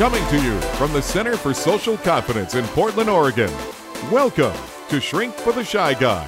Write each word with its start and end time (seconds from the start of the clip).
Coming 0.00 0.26
to 0.28 0.42
you 0.42 0.58
from 0.78 0.94
the 0.94 1.02
Center 1.02 1.36
for 1.36 1.52
Social 1.52 1.98
Confidence 1.98 2.54
in 2.54 2.64
Portland, 2.68 3.10
Oregon. 3.10 3.52
Welcome 4.10 4.56
to 4.88 4.98
Shrink 4.98 5.34
for 5.34 5.52
the 5.52 5.62
Shy 5.62 5.92
Guy, 5.92 6.24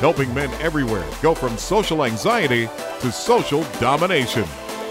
helping 0.00 0.32
men 0.32 0.50
everywhere 0.62 1.06
go 1.20 1.34
from 1.34 1.58
social 1.58 2.06
anxiety 2.06 2.70
to 3.00 3.12
social 3.12 3.64
domination. 3.80 4.46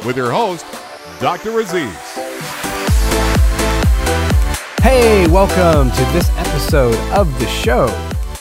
With 0.06 0.18
your 0.18 0.30
host, 0.30 0.68
Dr. 1.20 1.62
Aziz. 1.62 1.98
Hey, 4.84 5.26
welcome 5.30 5.90
to 5.90 6.04
this 6.14 6.30
episode 6.38 6.94
of 7.14 7.28
the 7.40 7.48
show. 7.48 7.88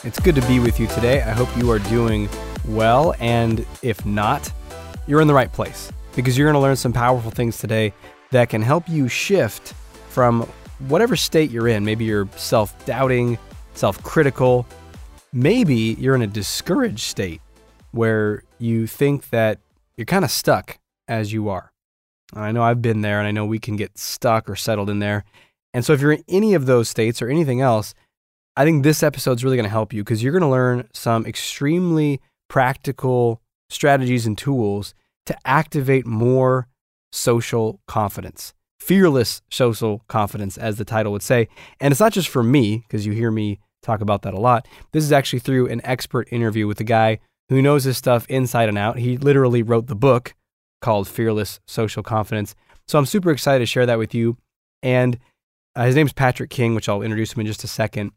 It's 0.04 0.20
good 0.20 0.34
to 0.34 0.46
be 0.46 0.60
with 0.60 0.78
you 0.78 0.88
today. 0.88 1.22
I 1.22 1.30
hope 1.30 1.48
you 1.56 1.70
are 1.70 1.78
doing 1.78 2.28
well, 2.68 3.14
and 3.18 3.64
if 3.80 4.04
not, 4.04 4.52
you're 5.06 5.22
in 5.22 5.26
the 5.26 5.32
right 5.32 5.50
place 5.50 5.90
because 6.14 6.36
you're 6.36 6.48
going 6.48 6.60
to 6.60 6.60
learn 6.60 6.76
some 6.76 6.92
powerful 6.92 7.30
things 7.30 7.56
today 7.56 7.94
that 8.30 8.48
can 8.48 8.62
help 8.62 8.88
you 8.88 9.08
shift 9.08 9.74
from 10.08 10.42
whatever 10.88 11.16
state 11.16 11.50
you're 11.50 11.68
in. 11.68 11.84
Maybe 11.84 12.04
you're 12.04 12.28
self 12.36 12.84
doubting, 12.86 13.38
self 13.74 14.02
critical. 14.02 14.66
Maybe 15.32 15.96
you're 15.98 16.14
in 16.14 16.22
a 16.22 16.26
discouraged 16.26 17.00
state 17.00 17.40
where 17.92 18.42
you 18.58 18.86
think 18.86 19.30
that 19.30 19.60
you're 19.96 20.06
kind 20.06 20.24
of 20.24 20.30
stuck 20.30 20.78
as 21.08 21.32
you 21.32 21.48
are. 21.48 21.72
I 22.32 22.52
know 22.52 22.62
I've 22.62 22.82
been 22.82 23.00
there 23.00 23.18
and 23.18 23.26
I 23.26 23.32
know 23.32 23.44
we 23.44 23.58
can 23.58 23.76
get 23.76 23.98
stuck 23.98 24.48
or 24.48 24.56
settled 24.56 24.88
in 24.90 25.00
there. 25.00 25.24
And 25.74 25.84
so 25.84 25.92
if 25.92 26.00
you're 26.00 26.12
in 26.12 26.24
any 26.28 26.54
of 26.54 26.66
those 26.66 26.88
states 26.88 27.20
or 27.20 27.28
anything 27.28 27.60
else, 27.60 27.94
I 28.56 28.64
think 28.64 28.82
this 28.82 29.02
episode 29.02 29.38
is 29.38 29.44
really 29.44 29.56
going 29.56 29.64
to 29.64 29.70
help 29.70 29.92
you 29.92 30.02
because 30.02 30.22
you're 30.22 30.32
going 30.32 30.42
to 30.42 30.48
learn 30.48 30.88
some 30.92 31.26
extremely 31.26 32.20
practical 32.48 33.40
strategies 33.68 34.26
and 34.26 34.36
tools 34.36 34.94
to 35.26 35.36
activate 35.44 36.06
more 36.06 36.66
social 37.12 37.80
confidence. 37.86 38.54
Fearless 38.78 39.42
social 39.50 40.02
confidence, 40.08 40.56
as 40.56 40.76
the 40.76 40.84
title 40.84 41.12
would 41.12 41.22
say. 41.22 41.48
And 41.80 41.92
it's 41.92 42.00
not 42.00 42.12
just 42.12 42.28
for 42.28 42.42
me, 42.42 42.78
because 42.78 43.06
you 43.06 43.12
hear 43.12 43.30
me 43.30 43.58
talk 43.82 44.00
about 44.00 44.22
that 44.22 44.34
a 44.34 44.40
lot. 44.40 44.66
This 44.92 45.04
is 45.04 45.12
actually 45.12 45.40
through 45.40 45.68
an 45.68 45.80
expert 45.84 46.28
interview 46.30 46.66
with 46.66 46.80
a 46.80 46.84
guy 46.84 47.20
who 47.48 47.60
knows 47.60 47.84
his 47.84 47.96
stuff 47.96 48.26
inside 48.28 48.68
and 48.68 48.78
out. 48.78 48.98
He 48.98 49.16
literally 49.16 49.62
wrote 49.62 49.86
the 49.86 49.94
book 49.94 50.34
called 50.80 51.08
Fearless 51.08 51.60
Social 51.66 52.02
Confidence. 52.02 52.54
So 52.86 52.98
I'm 52.98 53.06
super 53.06 53.30
excited 53.30 53.60
to 53.60 53.66
share 53.66 53.86
that 53.86 53.98
with 53.98 54.14
you. 54.14 54.36
And 54.82 55.18
uh, 55.76 55.84
his 55.84 55.96
name's 55.96 56.12
Patrick 56.12 56.50
King, 56.50 56.74
which 56.74 56.88
I'll 56.88 57.02
introduce 57.02 57.32
him 57.32 57.40
in 57.40 57.46
just 57.46 57.64
a 57.64 57.68
second. 57.68 58.12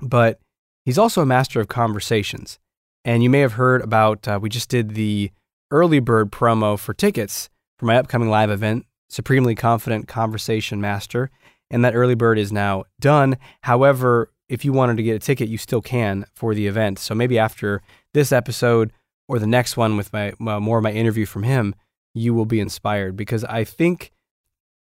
But 0.00 0.40
he's 0.84 0.98
also 0.98 1.20
a 1.20 1.26
master 1.26 1.60
of 1.60 1.68
conversations. 1.68 2.58
And 3.04 3.22
you 3.22 3.30
may 3.30 3.40
have 3.40 3.52
heard 3.54 3.82
about, 3.82 4.26
uh, 4.26 4.38
we 4.40 4.48
just 4.48 4.70
did 4.70 4.94
the 4.94 5.30
early 5.70 6.00
bird 6.00 6.30
promo 6.30 6.78
for 6.78 6.94
tickets 6.94 7.50
for 7.78 7.86
my 7.86 7.96
upcoming 7.96 8.30
live 8.30 8.50
event, 8.50 8.86
Supremely 9.08 9.54
Confident 9.54 10.08
Conversation 10.08 10.80
Master. 10.80 11.30
And 11.70 11.84
that 11.84 11.94
early 11.94 12.14
bird 12.14 12.38
is 12.38 12.52
now 12.52 12.84
done. 13.00 13.36
However, 13.62 14.30
if 14.48 14.64
you 14.64 14.72
wanted 14.72 14.96
to 14.98 15.02
get 15.02 15.16
a 15.16 15.18
ticket, 15.18 15.48
you 15.48 15.58
still 15.58 15.80
can 15.80 16.26
for 16.34 16.54
the 16.54 16.66
event. 16.66 16.98
So 16.98 17.14
maybe 17.14 17.38
after 17.38 17.82
this 18.12 18.32
episode 18.32 18.92
or 19.26 19.38
the 19.38 19.46
next 19.46 19.76
one 19.76 19.96
with 19.96 20.12
my 20.12 20.34
more 20.38 20.78
of 20.78 20.84
my 20.84 20.92
interview 20.92 21.26
from 21.26 21.42
him, 21.42 21.74
you 22.12 22.34
will 22.34 22.46
be 22.46 22.60
inspired 22.60 23.16
because 23.16 23.44
I 23.44 23.64
think 23.64 24.12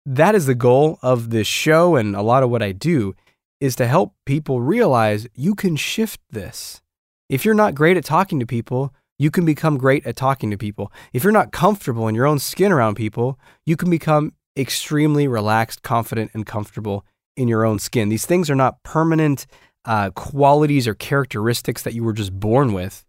that 0.06 0.34
is 0.34 0.47
the 0.47 0.55
goal 0.55 0.98
of 1.03 1.31
this 1.31 1.47
show 1.47 1.97
and 1.97 2.16
a 2.16 2.22
lot 2.22 2.42
of 2.42 2.50
what 2.50 2.62
I 2.62 2.72
do 2.72 3.14
is 3.61 3.77
to 3.77 3.86
help 3.86 4.14
people 4.25 4.61
realize 4.61 5.27
you 5.34 5.55
can 5.55 5.77
shift 5.77 6.20
this. 6.31 6.81
If 7.28 7.44
you're 7.44 7.55
not 7.55 7.75
great 7.75 7.97
at 7.97 8.05
talking 8.05 8.41
to 8.41 8.47
people, 8.47 8.94
you 9.19 9.30
can 9.30 9.44
become 9.44 9.77
great 9.77 10.06
at 10.06 10.16
talking 10.16 10.50
to 10.50 10.56
people. 10.56 10.92
If 11.12 11.24
you're 11.24 11.33
not 11.33 11.52
comfortable 11.52 12.08
in 12.08 12.14
your 12.14 12.27
own 12.27 12.38
skin 12.38 12.72
around 12.72 12.94
people, 12.94 13.38
you 13.66 13.77
can 13.77 13.91
become 13.91 14.33
extremely 14.56 15.27
relaxed, 15.28 15.83
confident, 15.83 16.30
and 16.34 16.47
comfortable 16.47 17.05
in 17.36 17.48
your 17.48 17.64
own 17.64 17.78
skin. 17.78 18.08
These 18.08 18.27
things 18.27 18.48
are 18.48 18.55
not 18.55 18.83
permanent 18.83 19.47
uh, 19.84 20.10
qualities 20.10 20.87
or 20.87 20.94
characteristics 20.94 21.82
that 21.82 21.94
you 21.94 22.04
were 22.04 22.12
just 22.12 22.32
born 22.38 22.72
with. 22.72 23.04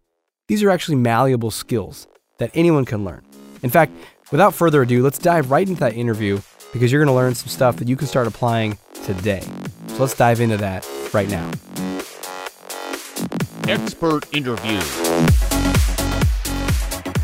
These 0.48 0.62
are 0.62 0.70
actually 0.70 0.96
malleable 0.96 1.50
skills 1.50 2.06
that 2.38 2.50
anyone 2.54 2.84
can 2.84 3.04
learn. 3.04 3.24
In 3.62 3.70
fact, 3.70 3.92
without 4.30 4.54
further 4.54 4.82
ado, 4.82 5.02
let's 5.02 5.18
dive 5.18 5.50
right 5.50 5.68
into 5.68 5.80
that 5.80 5.94
interview 5.94 6.40
because 6.72 6.90
you're 6.90 7.04
going 7.04 7.12
to 7.12 7.20
learn 7.20 7.34
some 7.34 7.48
stuff 7.48 7.76
that 7.76 7.88
you 7.88 7.96
can 7.96 8.06
start 8.06 8.26
applying 8.26 8.78
today. 9.04 9.42
So 9.88 9.98
let's 9.98 10.14
dive 10.14 10.40
into 10.40 10.56
that 10.56 10.88
right 11.12 11.28
now. 11.28 11.50
Expert 13.68 14.32
interview. 14.34 14.80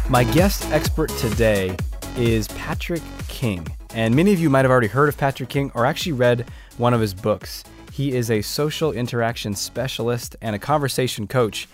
My 0.08 0.22
guest 0.22 0.70
expert 0.70 1.10
today 1.18 1.76
is 2.16 2.46
Patrick 2.46 3.02
King. 3.26 3.66
And 3.92 4.14
many 4.14 4.32
of 4.32 4.38
you 4.38 4.48
might 4.48 4.64
have 4.64 4.70
already 4.70 4.86
heard 4.86 5.08
of 5.08 5.18
Patrick 5.18 5.48
King 5.48 5.72
or 5.74 5.84
actually 5.84 6.12
read 6.12 6.48
one 6.78 6.94
of 6.94 7.00
his 7.00 7.12
books. 7.12 7.64
He 7.92 8.12
is 8.12 8.30
a 8.30 8.40
social 8.40 8.92
interaction 8.92 9.56
specialist 9.56 10.36
and 10.40 10.54
a 10.54 10.60
conversation 10.60 11.26
coach, 11.26 11.66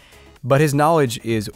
but 0.42 0.62
his 0.62 0.72
knowledge 0.72 1.22
is 1.22 1.50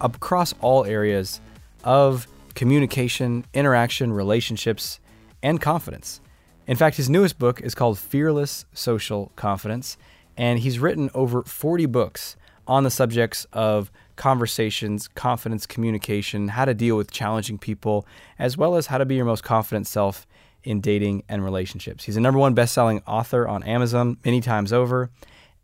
across 0.00 0.54
all 0.62 0.86
areas 0.86 1.42
of 1.84 2.26
communication, 2.54 3.44
interaction, 3.52 4.10
relationships, 4.10 5.00
and 5.42 5.60
confidence. 5.60 6.22
In 6.66 6.76
fact, 6.78 6.96
his 6.96 7.10
newest 7.10 7.38
book 7.38 7.60
is 7.60 7.74
called 7.74 7.98
Fearless 7.98 8.64
Social 8.72 9.30
Confidence, 9.36 9.98
and 10.38 10.60
he's 10.60 10.78
written 10.78 11.10
over 11.12 11.42
40 11.42 11.84
books 11.84 12.36
on 12.66 12.82
the 12.82 12.90
subjects 12.90 13.46
of 13.52 13.90
conversations, 14.16 15.08
confidence, 15.08 15.66
communication, 15.66 16.48
how 16.48 16.64
to 16.64 16.74
deal 16.74 16.96
with 16.96 17.10
challenging 17.10 17.58
people, 17.58 18.06
as 18.38 18.56
well 18.56 18.76
as 18.76 18.86
how 18.86 18.98
to 18.98 19.04
be 19.04 19.16
your 19.16 19.24
most 19.24 19.42
confident 19.44 19.86
self 19.86 20.26
in 20.62 20.80
dating 20.80 21.22
and 21.28 21.44
relationships. 21.44 22.04
He's 22.04 22.16
a 22.16 22.20
number 22.20 22.40
one 22.40 22.54
best-selling 22.54 23.02
author 23.06 23.46
on 23.46 23.62
Amazon 23.62 24.16
many 24.24 24.40
times 24.40 24.72
over. 24.72 25.10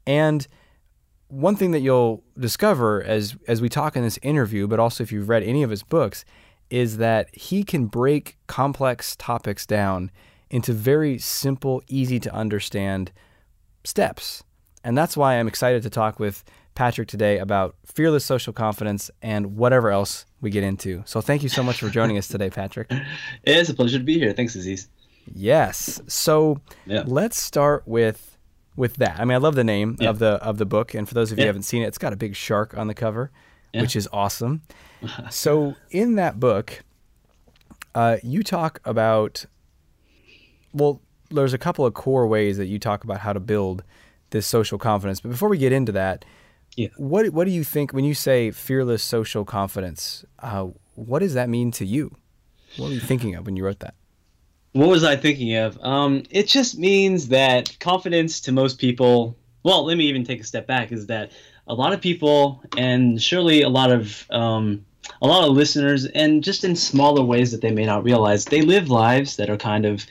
And 0.07 0.47
one 1.29 1.57
thing 1.57 1.71
that 1.71 1.81
you'll 1.81 2.23
discover 2.39 3.03
as 3.03 3.37
as 3.47 3.63
we 3.63 3.69
talk 3.69 3.97
in 3.97 4.03
this 4.03 4.19
interview, 4.23 4.67
but 4.67 4.81
also 4.81 5.03
if 5.03 5.13
you've 5.13 5.29
read 5.29 5.43
any 5.43 5.63
of 5.63 5.71
his 5.71 5.83
books, 5.83 6.25
is 6.69 6.99
that 6.99 7.35
he 7.35 7.65
can 7.65 7.87
break 7.87 8.37
complex 8.47 9.17
topics 9.17 9.65
down 9.65 10.11
into 10.51 10.73
very 10.73 11.19
simple, 11.19 11.83
easy 11.89 12.19
to 12.21 12.35
understand 12.35 13.13
steps. 13.85 14.43
And 14.83 14.97
that's 14.97 15.17
why 15.17 15.35
I'm 15.35 15.49
excited 15.49 15.83
to 15.83 15.91
talk 15.91 16.19
with 16.19 16.43
Patrick 16.81 17.09
today 17.09 17.37
about 17.37 17.75
fearless 17.85 18.25
social 18.25 18.55
confidence 18.55 19.11
and 19.21 19.55
whatever 19.55 19.91
else 19.91 20.25
we 20.41 20.49
get 20.49 20.65
into. 20.65 21.03
So 21.05 21.21
thank 21.21 21.43
you 21.43 21.51
so 21.51 21.63
much 21.63 21.79
for 21.79 21.91
joining 21.91 22.17
us 22.17 22.27
today, 22.27 22.49
Patrick. 22.49 22.91
It's 23.45 23.69
a 23.69 23.75
pleasure 23.75 23.99
to 23.99 24.05
be 24.05 24.19
here. 24.19 24.33
Thanks, 24.33 24.55
Aziz. 24.57 24.89
Yes. 25.35 26.01
So 26.07 26.63
Yeah. 26.87 27.03
let's 27.07 27.39
start 27.39 27.83
with 27.87 28.39
with 28.77 28.97
that. 28.97 29.21
I 29.21 29.27
mean, 29.27 29.35
I 29.35 29.37
love 29.37 29.57
the 29.57 29.63
name 29.65 29.97
Yeah. 30.01 30.09
of 30.09 30.21
the 30.21 30.43
of 30.43 30.57
the 30.57 30.65
book, 30.65 30.95
and 30.95 31.07
for 31.07 31.13
those 31.13 31.31
of 31.31 31.37
you 31.39 31.43
who 31.45 31.49
haven't 31.49 31.65
seen 31.65 31.83
it, 31.83 31.87
it's 31.89 31.99
got 31.99 32.15
a 32.15 32.17
big 32.17 32.35
shark 32.35 32.75
on 32.79 32.87
the 32.87 32.95
cover, 32.95 33.31
Yeah. 33.75 33.83
which 33.83 33.95
is 33.95 34.09
awesome. 34.11 34.63
so 35.31 35.75
in 35.91 36.15
that 36.15 36.41
book, 36.41 36.83
uh, 37.95 38.17
you 38.23 38.43
talk 38.43 38.81
about 38.87 39.45
well, 40.73 41.03
there's 41.31 41.53
a 41.53 41.59
couple 41.59 41.85
of 41.85 41.93
core 41.93 42.27
ways 42.27 42.57
that 42.57 42.69
you 42.69 42.79
talk 42.79 43.05
about 43.05 43.19
how 43.21 43.35
to 43.35 43.41
build 43.41 43.83
this 44.31 44.47
social 44.47 44.79
confidence. 44.79 45.21
But 45.21 45.31
before 45.31 45.51
we 45.51 45.59
get 45.59 45.73
into 45.73 45.93
that, 45.93 46.25
Yeah. 46.81 46.89
what 46.97 47.29
what 47.31 47.45
do 47.45 47.51
you 47.51 47.65
think 47.65 47.93
when 47.93 48.05
you 48.05 48.15
say 48.15 48.51
fearless 48.51 49.03
social 49.03 49.45
confidence? 49.45 50.25
Uh, 50.39 50.69
what 50.95 51.19
does 51.19 51.35
that 51.35 51.49
mean 51.49 51.71
to 51.73 51.85
you? 51.85 52.17
What 52.77 52.89
were 52.89 52.95
you 52.95 53.01
thinking 53.01 53.35
of 53.35 53.45
when 53.45 53.57
you 53.57 53.65
wrote 53.65 53.81
that? 53.81 53.95
What 54.73 54.89
was 54.89 55.05
I 55.05 55.17
thinking 55.17 55.55
of? 55.57 55.79
Um, 55.83 56.23
it 56.31 56.47
just 56.47 56.79
means 56.79 57.29
that 57.29 57.79
confidence 57.81 58.41
to 58.43 58.53
most 58.53 58.79
people. 58.79 59.37
Well, 59.63 59.85
let 59.85 59.99
me 59.99 60.07
even 60.07 60.25
take 60.25 60.41
a 60.41 60.45
step 60.45 60.67
back. 60.67 60.91
Is 60.91 61.09
that 61.09 61.33
a 61.67 61.75
lot 61.75 61.93
of 61.93 62.01
people, 62.01 62.63
and 62.79 63.21
surely 63.21 63.61
a 63.61 63.69
lot 63.69 63.93
of 63.93 64.25
um, 64.31 64.85
a 65.21 65.27
lot 65.27 65.47
of 65.47 65.55
listeners, 65.55 66.07
and 66.07 66.43
just 66.43 66.65
in 66.65 66.77
smaller 66.77 67.23
ways 67.23 67.51
that 67.53 67.61
they 67.61 67.73
may 67.73 67.85
not 67.85 68.05
realize, 68.05 68.47
they 68.47 68.63
live 68.63 68.89
lives 68.89 69.37
that 69.37 69.51
are 69.51 69.59
kind 69.59 69.85
of, 69.85 70.07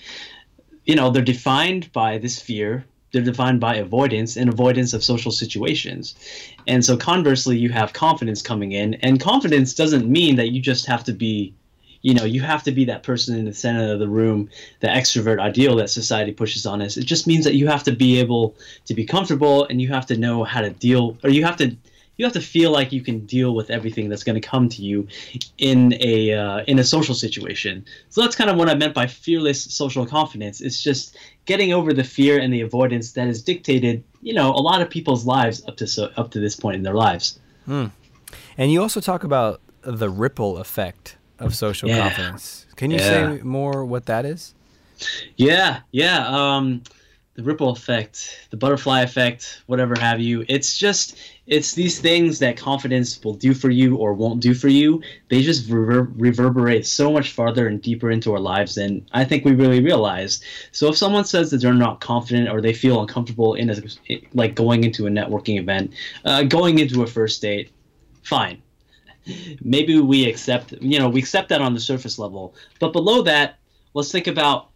you 0.86 0.96
know, 0.96 1.10
they're 1.10 1.24
defined 1.24 1.92
by 1.94 2.20
this 2.20 2.40
fear. 2.40 2.86
They're 3.12 3.22
defined 3.22 3.60
by 3.60 3.76
avoidance 3.76 4.38
and 4.38 4.50
avoidance 4.50 4.94
of 4.94 5.04
social 5.04 5.32
situations. 5.32 6.16
And 6.68 6.84
so, 6.86 6.96
conversely, 6.98 7.58
you 7.58 7.70
have 7.70 7.94
confidence 7.94 8.42
coming 8.42 8.72
in, 8.72 8.96
and 8.96 9.20
confidence 9.20 9.74
doesn't 9.74 10.08
mean 10.08 10.36
that 10.36 10.52
you 10.52 10.62
just 10.62 10.86
have 10.86 11.04
to 11.06 11.14
be 11.14 11.54
you 12.02 12.14
know 12.14 12.24
you 12.24 12.42
have 12.42 12.64
to 12.64 12.72
be 12.72 12.86
that 12.86 13.04
person 13.04 13.38
in 13.38 13.46
the 13.46 13.54
center 13.54 13.94
of 13.94 14.00
the 14.00 14.08
room 14.08 14.50
the 14.80 14.88
extrovert 14.88 15.40
ideal 15.40 15.76
that 15.76 15.90
society 15.90 16.32
pushes 16.32 16.66
on 16.66 16.82
us 16.82 16.96
it 16.98 17.04
just 17.04 17.28
means 17.28 17.44
that 17.44 17.56
you 17.56 17.68
have 17.68 17.84
to 17.84 17.92
be 17.92 18.20
able 18.20 18.56
to 18.86 18.94
be 18.94 19.06
comfortable 19.06 19.66
and 19.66 19.82
you 19.82 19.90
have 19.90 20.06
to 20.06 20.18
know 20.18 20.44
how 20.44 20.62
to 20.62 20.70
deal 20.70 21.18
or 21.24 21.30
you 21.30 21.44
have 21.44 21.58
to 21.58 21.76
you 22.20 22.26
have 22.26 22.34
to 22.34 22.42
feel 22.42 22.70
like 22.72 22.92
you 22.92 23.02
can 23.02 23.26
deal 23.26 23.56
with 23.56 23.72
everything 23.72 24.10
that's 24.10 24.24
going 24.26 24.40
to 24.40 24.48
come 24.48 24.68
to 24.70 24.82
you 24.84 25.08
in 25.58 25.94
a 26.02 26.34
uh, 26.34 26.64
in 26.68 26.78
a 26.78 26.84
social 26.84 27.16
situation 27.16 27.84
so 28.10 28.22
that's 28.22 28.36
kind 28.36 28.50
of 28.50 28.58
what 28.58 28.70
i 28.70 28.76
meant 28.76 28.94
by 28.94 29.08
fearless 29.08 29.64
social 29.64 30.06
confidence 30.06 30.62
it's 30.62 30.84
just 30.84 31.18
getting 31.46 31.74
over 31.74 31.94
the 31.94 32.04
fear 32.04 32.38
and 32.38 32.54
the 32.54 32.62
avoidance 32.62 33.14
that 33.14 33.26
has 33.26 33.42
dictated 33.42 34.04
you 34.22 34.34
know 34.34 34.50
a 34.52 34.62
lot 34.70 34.82
of 34.82 34.90
people's 34.90 35.26
lives 35.26 35.66
up 35.68 35.78
to 35.78 35.88
so 35.88 36.10
up 36.18 36.30
to 36.30 36.40
this 36.40 36.56
point 36.56 36.76
in 36.76 36.84
their 36.84 36.94
lives 36.94 37.40
And 38.58 38.72
you 38.72 38.82
also 38.82 39.00
talk 39.00 39.24
about 39.24 39.62
the 39.82 40.10
ripple 40.10 40.58
effect 40.58 41.16
of 41.40 41.56
social 41.56 41.90
Yeah. 41.90 42.02
confidence. 42.02 42.66
Can 42.76 42.92
you 42.92 42.98
Yeah. 43.00 43.38
say 43.38 43.42
more 43.44 43.86
what 43.86 44.06
that 44.06 44.26
is? 44.26 44.54
Yeah, 45.38 45.82
yeah. 45.92 46.28
Um, 46.28 46.84
the 47.40 47.46
ripple 47.46 47.70
effect, 47.70 48.48
the 48.50 48.58
butterfly 48.58 49.02
effect, 49.02 49.64
whatever 49.68 49.98
have 49.98 50.20
you. 50.20 50.44
It's 50.50 50.78
just 50.78 51.18
it's 51.48 51.74
these 51.74 51.98
things 51.98 52.40
that 52.40 52.58
confidence 52.58 53.24
will 53.24 53.34
do 53.34 53.54
for 53.54 53.70
you 53.70 53.96
or 53.96 54.14
won't 54.14 54.42
do 54.42 54.54
for 54.54 54.68
you. 54.68 55.02
They 55.30 55.42
just 55.42 55.70
rever- 55.70 56.12
reverberate 56.18 56.86
so 56.86 57.14
much 57.14 57.32
farther 57.32 57.68
and 57.68 57.82
deeper 57.82 58.12
into 58.12 58.34
our 58.34 58.42
lives 58.42 58.76
than 58.76 59.08
I 59.14 59.24
think 59.24 59.46
we 59.46 59.54
really 59.54 59.82
realize. 59.82 60.42
So 60.74 60.90
if 60.90 60.98
someone 60.98 61.24
says 61.24 61.50
that 61.52 61.62
they're 61.62 61.74
not 61.74 62.02
confident 62.02 62.50
or 62.50 62.60
they 62.60 62.74
feel 62.74 63.00
uncomfortable 63.00 63.54
in 63.54 63.70
a, 63.70 63.82
like 64.34 64.54
going 64.54 64.84
into 64.84 65.08
a 65.08 65.10
networking 65.10 65.58
event, 65.58 65.94
uh, 66.26 66.44
going 66.44 66.80
into 66.80 67.04
a 67.04 67.08
first 67.08 67.42
date, 67.42 67.72
fine. 68.22 68.62
Maybe 69.62 69.98
we 70.02 70.28
accept, 70.28 70.74
you 70.82 71.00
know, 71.00 71.08
we 71.08 71.20
accept 71.20 71.48
that 71.50 71.62
on 71.62 71.74
the 71.74 71.80
surface 71.80 72.20
level. 72.20 72.54
But 72.80 72.92
below 72.92 73.22
that, 73.22 73.60
let's 73.94 74.12
think 74.12 74.28
about 74.28 74.70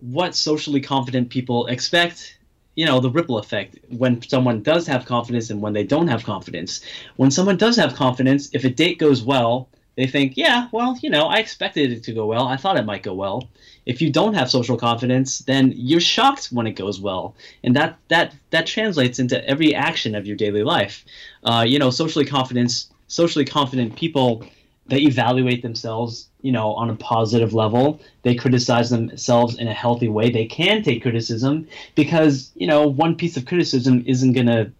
what 0.00 0.34
socially 0.34 0.80
confident 0.80 1.30
people 1.30 1.66
expect 1.66 2.38
you 2.74 2.86
know 2.86 3.00
the 3.00 3.10
ripple 3.10 3.38
effect 3.38 3.76
when 3.88 4.22
someone 4.22 4.62
does 4.62 4.86
have 4.86 5.04
confidence 5.04 5.50
and 5.50 5.60
when 5.60 5.72
they 5.72 5.82
don't 5.82 6.06
have 6.08 6.24
confidence. 6.24 6.80
When 7.16 7.32
someone 7.32 7.56
does 7.56 7.76
have 7.76 7.94
confidence 7.94 8.50
if 8.52 8.64
a 8.64 8.70
date 8.70 8.98
goes 8.98 9.22
well 9.22 9.68
they 9.96 10.06
think 10.06 10.36
yeah 10.36 10.68
well 10.70 10.96
you 11.02 11.10
know 11.10 11.24
i 11.24 11.38
expected 11.38 11.90
it 11.90 12.04
to 12.04 12.12
go 12.12 12.26
well. 12.26 12.46
I 12.46 12.56
thought 12.56 12.78
it 12.78 12.84
might 12.86 13.02
go 13.02 13.14
well. 13.14 13.48
If 13.84 14.00
you 14.00 14.10
don't 14.12 14.34
have 14.34 14.48
social 14.48 14.76
confidence 14.76 15.40
then 15.40 15.72
you're 15.74 15.98
shocked 16.00 16.46
when 16.52 16.68
it 16.68 16.76
goes 16.76 17.00
well. 17.00 17.34
And 17.64 17.74
that 17.74 17.98
that 18.08 18.36
that 18.50 18.66
translates 18.66 19.18
into 19.18 19.44
every 19.48 19.74
action 19.74 20.14
of 20.14 20.26
your 20.26 20.36
daily 20.36 20.62
life. 20.62 21.04
Uh, 21.42 21.64
you 21.66 21.80
know 21.80 21.90
socially 21.90 22.24
confidence 22.24 22.88
socially 23.08 23.44
confident 23.44 23.96
people 23.96 24.44
they 24.86 25.00
evaluate 25.00 25.62
themselves, 25.62 26.27
you 26.40 26.52
know, 26.52 26.72
on 26.74 26.90
a 26.90 26.94
positive 26.96 27.52
level. 27.52 28.00
They 28.22 28.34
criticize 28.34 28.90
themselves 28.90 29.58
in 29.58 29.68
a 29.68 29.74
healthy 29.74 30.08
way. 30.08 30.30
They 30.30 30.46
can 30.46 30.82
take 30.82 31.02
criticism 31.02 31.66
because, 31.94 32.50
you 32.54 32.66
know, 32.66 32.86
one 32.86 33.16
piece 33.16 33.36
of 33.36 33.46
criticism 33.46 34.04
isn't 34.06 34.32
gonna 34.32 34.70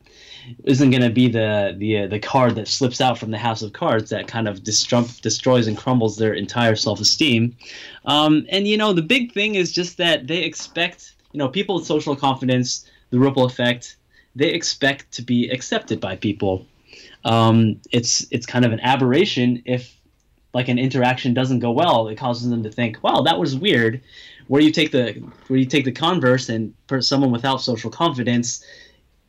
isn't 0.64 0.90
gonna 0.90 1.10
be 1.10 1.28
the 1.28 1.74
the 1.76 1.98
uh, 1.98 2.06
the 2.06 2.18
card 2.18 2.54
that 2.54 2.68
slips 2.68 3.00
out 3.00 3.18
from 3.18 3.30
the 3.30 3.38
house 3.38 3.62
of 3.62 3.72
cards 3.72 4.10
that 4.10 4.28
kind 4.28 4.48
of 4.48 4.60
destrum- 4.60 5.20
destroys 5.20 5.66
and 5.66 5.76
crumbles 5.76 6.16
their 6.16 6.32
entire 6.32 6.76
self 6.76 7.00
esteem. 7.00 7.56
Um, 8.04 8.46
and 8.50 8.66
you 8.66 8.76
know, 8.76 8.92
the 8.92 9.02
big 9.02 9.32
thing 9.32 9.56
is 9.56 9.72
just 9.72 9.96
that 9.98 10.26
they 10.26 10.38
expect, 10.38 11.14
you 11.32 11.38
know, 11.38 11.48
people 11.48 11.76
with 11.76 11.86
social 11.86 12.16
confidence, 12.16 12.88
the 13.10 13.18
ripple 13.18 13.44
effect. 13.44 13.96
They 14.36 14.50
expect 14.50 15.10
to 15.12 15.22
be 15.22 15.48
accepted 15.48 16.00
by 16.00 16.14
people. 16.14 16.64
Um, 17.24 17.80
it's 17.90 18.26
it's 18.30 18.46
kind 18.46 18.64
of 18.64 18.72
an 18.72 18.80
aberration 18.80 19.62
if 19.64 19.97
like 20.54 20.68
an 20.68 20.78
interaction 20.78 21.34
doesn't 21.34 21.58
go 21.58 21.70
well, 21.70 22.08
it 22.08 22.16
causes 22.16 22.48
them 22.48 22.62
to 22.62 22.70
think, 22.70 23.02
"Wow, 23.02 23.22
that 23.22 23.38
was 23.38 23.56
weird." 23.56 24.00
Where 24.46 24.62
you 24.62 24.72
take 24.72 24.92
the 24.92 25.12
where 25.48 25.58
you 25.58 25.66
take 25.66 25.84
the 25.84 25.92
converse 25.92 26.48
and 26.48 26.72
for 26.86 27.02
someone 27.02 27.30
without 27.30 27.60
social 27.60 27.90
confidence, 27.90 28.64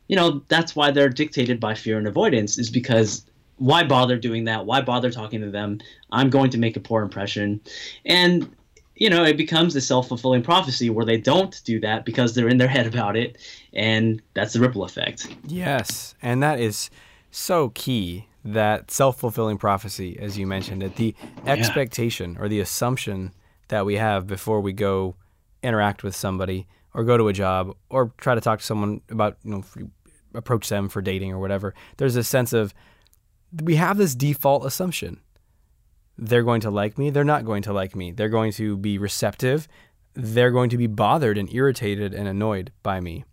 you 0.08 0.16
know 0.16 0.42
that's 0.48 0.74
why 0.74 0.90
they're 0.90 1.10
dictated 1.10 1.60
by 1.60 1.74
fear 1.74 1.98
and 1.98 2.06
avoidance 2.06 2.58
is 2.58 2.70
because 2.70 3.24
why 3.56 3.84
bother 3.84 4.16
doing 4.16 4.44
that? 4.44 4.64
Why 4.64 4.80
bother 4.80 5.10
talking 5.10 5.42
to 5.42 5.50
them? 5.50 5.80
I'm 6.10 6.30
going 6.30 6.50
to 6.50 6.58
make 6.58 6.76
a 6.76 6.80
poor 6.80 7.02
impression, 7.02 7.60
and 8.06 8.50
you 8.96 9.10
know 9.10 9.22
it 9.22 9.36
becomes 9.36 9.76
a 9.76 9.80
self 9.82 10.08
fulfilling 10.08 10.42
prophecy 10.42 10.88
where 10.88 11.04
they 11.04 11.18
don't 11.18 11.60
do 11.64 11.80
that 11.80 12.06
because 12.06 12.34
they're 12.34 12.48
in 12.48 12.56
their 12.56 12.68
head 12.68 12.86
about 12.86 13.16
it, 13.16 13.36
and 13.74 14.22
that's 14.32 14.54
the 14.54 14.60
ripple 14.60 14.84
effect. 14.84 15.28
Yes, 15.46 16.14
and 16.22 16.42
that 16.42 16.58
is 16.58 16.88
so 17.30 17.68
key 17.74 18.26
that 18.44 18.90
self 18.90 19.18
fulfilling 19.18 19.58
prophecy, 19.58 20.18
as 20.18 20.38
you 20.38 20.46
mentioned 20.46 20.82
it, 20.82 20.96
the 20.96 21.14
expectation 21.46 22.36
or 22.38 22.48
the 22.48 22.60
assumption 22.60 23.32
that 23.68 23.86
we 23.86 23.96
have 23.96 24.26
before 24.26 24.60
we 24.60 24.72
go 24.72 25.16
interact 25.62 26.02
with 26.02 26.16
somebody 26.16 26.66
or 26.94 27.04
go 27.04 27.16
to 27.16 27.28
a 27.28 27.32
job 27.32 27.74
or 27.88 28.12
try 28.18 28.34
to 28.34 28.40
talk 28.40 28.60
to 28.60 28.64
someone 28.64 29.00
about, 29.10 29.36
you 29.44 29.50
know, 29.50 29.64
approach 30.34 30.68
them 30.68 30.88
for 30.88 31.02
dating 31.02 31.32
or 31.32 31.38
whatever. 31.38 31.74
There's 31.96 32.16
a 32.16 32.24
sense 32.24 32.52
of 32.52 32.74
we 33.62 33.76
have 33.76 33.96
this 33.96 34.14
default 34.14 34.64
assumption. 34.64 35.20
They're 36.16 36.42
going 36.42 36.60
to 36.62 36.70
like 36.70 36.98
me, 36.98 37.10
they're 37.10 37.24
not 37.24 37.44
going 37.44 37.62
to 37.62 37.72
like 37.72 37.96
me. 37.96 38.10
They're 38.12 38.28
going 38.28 38.52
to 38.52 38.76
be 38.76 38.98
receptive, 38.98 39.68
they're 40.14 40.50
going 40.50 40.70
to 40.70 40.76
be 40.76 40.86
bothered 40.86 41.38
and 41.38 41.52
irritated 41.52 42.14
and 42.14 42.28
annoyed 42.28 42.72
by 42.82 43.00
me. 43.00 43.24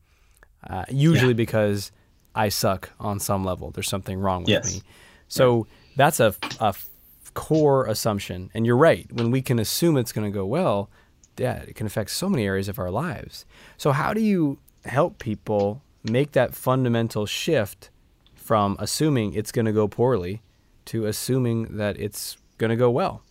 Uh, 0.67 0.85
usually 0.89 1.29
yeah. 1.29 1.35
because 1.35 1.91
I 2.37 2.49
suck 2.49 2.91
on 2.99 3.19
some 3.19 3.43
level. 3.43 3.71
There's 3.71 3.89
something 3.89 4.19
wrong 4.19 4.41
with 4.43 4.49
yes. 4.49 4.75
me. 4.75 4.81
So 5.27 5.67
that's 5.95 6.19
a, 6.19 6.35
a 6.59 6.75
core 7.33 7.87
assumption. 7.87 8.51
And 8.53 8.65
you're 8.65 8.77
right. 8.77 9.11
When 9.11 9.31
we 9.31 9.41
can 9.41 9.59
assume 9.59 9.97
it's 9.97 10.11
going 10.11 10.31
to 10.31 10.33
go 10.33 10.45
well, 10.45 10.89
yeah, 11.37 11.57
it 11.57 11.75
can 11.75 11.87
affect 11.87 12.11
so 12.11 12.29
many 12.29 12.45
areas 12.45 12.67
of 12.67 12.79
our 12.79 12.91
lives. 12.91 13.45
So, 13.77 13.91
how 13.91 14.13
do 14.13 14.21
you 14.21 14.59
help 14.85 15.19
people 15.19 15.81
make 16.03 16.31
that 16.31 16.55
fundamental 16.55 17.25
shift 17.25 17.89
from 18.35 18.75
assuming 18.79 19.33
it's 19.33 19.51
going 19.51 19.65
to 19.65 19.71
go 19.71 19.87
poorly 19.87 20.41
to 20.85 21.05
assuming 21.05 21.77
that 21.77 21.99
it's 21.99 22.37
going 22.57 22.69
to 22.69 22.75
go 22.75 22.89
well? 22.89 23.21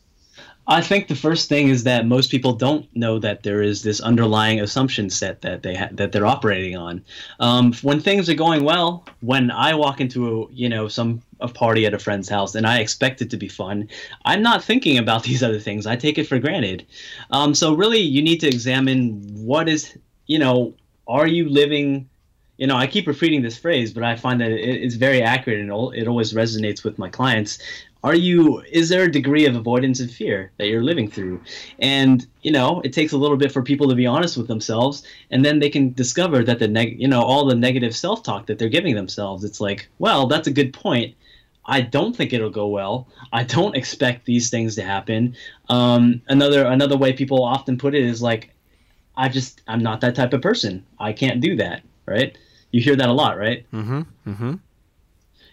I 0.69 0.81
think 0.81 1.07
the 1.07 1.15
first 1.15 1.49
thing 1.49 1.69
is 1.69 1.85
that 1.85 2.07
most 2.07 2.31
people 2.31 2.53
don't 2.53 2.89
know 2.97 3.19
that 3.21 3.45
there 3.45 3.63
is 3.63 3.83
this 3.83 4.01
underlying 4.01 4.61
assumption 4.61 5.11
set 5.11 5.43
that 5.43 5.63
they 5.63 5.77
ha- 5.77 5.89
that 5.93 6.11
they're 6.11 6.27
operating 6.27 6.77
on. 6.77 7.05
Um, 7.39 7.73
when 7.83 8.01
things 8.01 8.29
are 8.29 8.35
going 8.35 8.65
well, 8.65 9.05
when 9.21 9.51
I 9.53 9.75
walk 9.75 10.01
into 10.01 10.43
a, 10.43 10.53
you 10.53 10.69
know 10.69 10.89
some 10.89 11.23
a 11.41 11.49
party 11.49 11.87
at 11.87 11.95
a 11.95 11.99
friend's 11.99 12.29
house 12.29 12.55
and 12.55 12.67
I 12.67 12.81
expect 12.81 13.23
it 13.23 13.31
to 13.31 13.37
be 13.37 13.49
fun, 13.49 13.89
I'm 14.25 14.43
not 14.43 14.65
thinking 14.65 14.99
about 14.99 15.23
these 15.29 15.43
other 15.43 15.61
things. 15.61 15.87
I 15.87 15.95
take 15.95 16.19
it 16.19 16.27
for 16.27 16.39
granted. 16.39 16.85
Um, 17.31 17.55
so 17.55 17.75
really, 17.75 18.01
you 18.01 18.23
need 18.23 18.41
to 18.41 18.49
examine 18.49 19.21
what 19.35 19.69
is 19.69 19.97
you 20.27 20.39
know 20.39 20.75
are 21.07 21.27
you 21.27 21.49
living 21.49 22.09
you 22.59 22.67
know, 22.67 22.77
I 22.77 22.87
keep 22.87 23.07
repeating 23.07 23.43
this 23.43 23.59
phrase, 23.59 23.93
but 23.93 24.03
I 24.03 24.17
find 24.17 24.41
that 24.41 24.51
it, 24.51 24.83
it's 24.83 24.95
very 24.95 25.23
accurate 25.23 25.61
and 25.61 25.71
it 25.95 26.09
always 26.09 26.33
resonates 26.33 26.85
with 26.85 26.99
my 26.99 27.11
clients 27.11 27.59
are 28.07 28.15
you 28.15 28.63
is 28.71 28.89
there 28.89 29.03
a 29.03 29.11
degree 29.11 29.47
of 29.47 29.57
avoidance 29.57 29.99
and 29.99 30.09
fear 30.09 30.53
that 30.59 30.69
you're 30.69 30.85
living 30.91 31.11
through 31.11 31.41
and 31.81 32.29
you 32.43 32.53
know 32.53 32.81
it 32.85 32.93
takes 32.93 33.13
a 33.13 33.17
little 33.17 33.37
bit 33.37 33.51
for 33.51 33.63
people 33.63 33.89
to 33.89 33.97
be 33.97 34.07
honest 34.07 34.37
with 34.37 34.47
themselves 34.47 35.03
and 35.33 35.45
then 35.45 35.59
they 35.59 35.69
can 35.69 35.93
discover 35.93 36.45
that 36.45 36.61
the 36.61 36.69
neg 36.69 37.01
you 37.01 37.09
know 37.09 37.21
all 37.21 37.45
the 37.45 37.55
negative 37.55 37.97
self-talk 37.97 38.47
that 38.47 38.61
they're 38.61 38.69
giving 38.69 38.95
themselves 38.95 39.43
it's 39.43 39.61
like 39.61 39.89
well 39.99 40.29
that's 40.29 40.47
a 40.47 40.53
good 40.53 40.73
point 40.73 41.15
I 41.69 41.81
don't 41.81 42.15
think 42.15 42.33
it'll 42.33 42.49
go 42.49 42.69
well. 42.69 43.09
I 43.33 43.43
don't 43.43 43.75
expect 43.75 44.25
these 44.25 44.51
things 44.51 44.77
to 44.77 44.83
happen. 44.83 45.35
Um, 45.69 46.23
another 46.29 46.65
another 46.65 46.97
way 46.97 47.13
people 47.13 47.43
often 47.43 47.77
put 47.77 47.97
it 47.97 48.05
is 48.05 48.23
like, 48.23 48.55
I 49.17 49.29
just 49.29 49.63
I'm 49.67 49.83
not 49.83 50.01
that 50.03 50.15
type 50.15 50.33
of 50.33 50.43
person. 50.43 50.87
I 51.01 51.13
can't 51.13 51.41
do 51.41 51.57
that. 51.57 51.83
Right? 52.07 52.39
You 52.71 52.81
hear 52.81 52.95
that 52.95 53.09
a 53.09 53.13
lot, 53.13 53.37
right? 53.37 53.67
Mm-hmm. 53.73 54.03
Mm-hmm. 54.31 54.55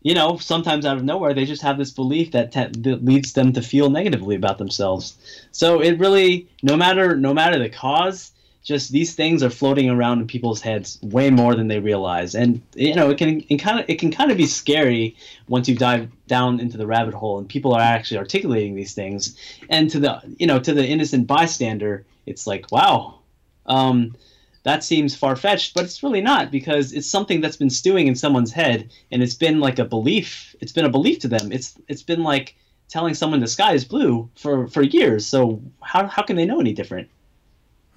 You 0.03 0.15
know, 0.15 0.37
sometimes 0.37 0.83
out 0.83 0.97
of 0.97 1.03
nowhere, 1.03 1.35
they 1.35 1.45
just 1.45 1.61
have 1.61 1.77
this 1.77 1.91
belief 1.91 2.31
that, 2.31 2.51
te- 2.51 2.81
that 2.81 3.05
leads 3.05 3.33
them 3.33 3.53
to 3.53 3.61
feel 3.61 3.91
negatively 3.91 4.35
about 4.35 4.57
themselves. 4.57 5.15
So 5.51 5.79
it 5.79 5.99
really, 5.99 6.49
no 6.63 6.75
matter 6.75 7.15
no 7.15 7.35
matter 7.35 7.59
the 7.59 7.69
cause, 7.69 8.31
just 8.63 8.91
these 8.91 9.15
things 9.15 9.41
are 9.41 9.49
floating 9.49 9.89
around 9.89 10.19
in 10.19 10.27
people's 10.27 10.61
heads 10.61 10.99
way 11.01 11.29
more 11.31 11.55
than 11.55 11.67
they 11.67 11.79
realize. 11.79 12.35
And 12.35 12.61
you 12.75 12.93
know 12.93 13.09
it 13.09 13.17
can 13.17 13.41
kind 13.57 13.79
of 13.79 13.85
it 13.87 13.99
can 13.99 14.11
kind 14.11 14.31
of 14.31 14.37
be 14.37 14.45
scary 14.45 15.15
once 15.47 15.67
you 15.67 15.75
dive 15.75 16.09
down 16.27 16.59
into 16.59 16.77
the 16.77 16.87
rabbit 16.87 17.13
hole 17.13 17.39
and 17.39 17.49
people 17.49 17.73
are 17.73 17.81
actually 17.81 18.19
articulating 18.19 18.75
these 18.75 18.93
things. 18.93 19.35
And 19.69 19.89
to 19.89 19.99
the 19.99 20.21
you 20.37 20.47
know 20.47 20.59
to 20.59 20.73
the 20.73 20.85
innocent 20.85 21.27
bystander 21.27 22.05
it's 22.25 22.45
like 22.45 22.71
wow 22.71 23.19
um, 23.65 24.15
that 24.63 24.83
seems 24.83 25.15
far-fetched 25.15 25.73
but 25.73 25.85
it's 25.85 26.03
really 26.03 26.21
not 26.21 26.51
because 26.51 26.93
it's 26.93 27.07
something 27.07 27.41
that's 27.41 27.57
been 27.57 27.69
stewing 27.69 28.07
in 28.07 28.15
someone's 28.15 28.51
head 28.51 28.91
and 29.11 29.23
it's 29.23 29.33
been 29.33 29.59
like 29.59 29.79
a 29.79 29.85
belief 29.85 30.55
it's 30.61 30.71
been 30.71 30.85
a 30.85 30.89
belief 30.89 31.19
to 31.19 31.27
them. 31.27 31.51
It's 31.51 31.73
it's 31.87 32.03
been 32.03 32.23
like 32.23 32.55
telling 32.89 33.15
someone 33.15 33.39
the 33.39 33.47
sky 33.47 33.73
is 33.73 33.85
blue 33.85 34.29
for 34.35 34.67
for 34.67 34.83
years. 34.83 35.25
So 35.25 35.63
how, 35.81 36.05
how 36.05 36.21
can 36.21 36.35
they 36.35 36.45
know 36.45 36.59
any 36.59 36.73
different? 36.73 37.09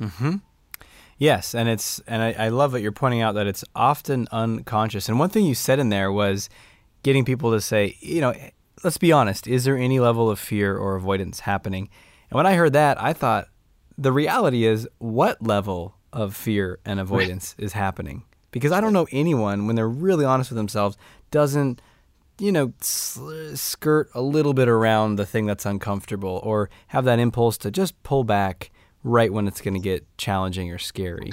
Mm-hmm 0.00 0.36
Yes, 1.18 1.54
and 1.54 1.68
it's 1.68 2.00
and 2.06 2.22
I, 2.22 2.32
I 2.32 2.48
love 2.48 2.72
that 2.72 2.80
you're 2.80 2.92
pointing 2.92 3.20
out 3.20 3.34
that 3.34 3.46
it's 3.46 3.64
often 3.74 4.26
unconscious. 4.32 5.08
And 5.08 5.18
one 5.18 5.30
thing 5.30 5.44
you 5.44 5.54
said 5.54 5.78
in 5.78 5.88
there 5.88 6.10
was 6.10 6.48
getting 7.02 7.24
people 7.24 7.52
to 7.52 7.60
say, 7.60 7.96
you 8.00 8.20
know, 8.20 8.34
let's 8.82 8.98
be 8.98 9.12
honest, 9.12 9.46
is 9.46 9.64
there 9.64 9.76
any 9.76 10.00
level 10.00 10.30
of 10.30 10.38
fear 10.38 10.76
or 10.76 10.96
avoidance 10.96 11.40
happening? 11.40 11.88
And 12.30 12.36
when 12.36 12.46
I 12.46 12.54
heard 12.54 12.72
that, 12.72 13.00
I 13.00 13.12
thought 13.12 13.48
the 13.96 14.12
reality 14.12 14.64
is 14.64 14.88
what 14.98 15.40
level 15.42 15.94
of 16.12 16.34
fear 16.34 16.78
and 16.84 16.98
avoidance 16.98 17.54
is 17.58 17.74
happening? 17.74 18.24
Because 18.50 18.72
I 18.72 18.80
don't 18.80 18.92
know 18.92 19.06
anyone 19.10 19.66
when 19.66 19.76
they're 19.76 19.88
really 19.88 20.24
honest 20.24 20.50
with 20.50 20.56
themselves 20.56 20.96
doesn't 21.30 21.80
you 22.38 22.50
know, 22.50 22.72
skirt 22.80 24.10
a 24.14 24.20
little 24.20 24.54
bit 24.54 24.68
around 24.68 25.16
the 25.16 25.26
thing 25.26 25.46
that's 25.46 25.64
uncomfortable 25.64 26.40
or 26.42 26.68
have 26.88 27.04
that 27.04 27.18
impulse 27.18 27.56
to 27.58 27.70
just 27.70 28.00
pull 28.02 28.24
back 28.24 28.70
right 29.04 29.32
when 29.32 29.46
it's 29.46 29.60
going 29.60 29.74
to 29.74 29.80
get 29.80 30.04
challenging 30.18 30.72
or 30.72 30.78
scary. 30.78 31.30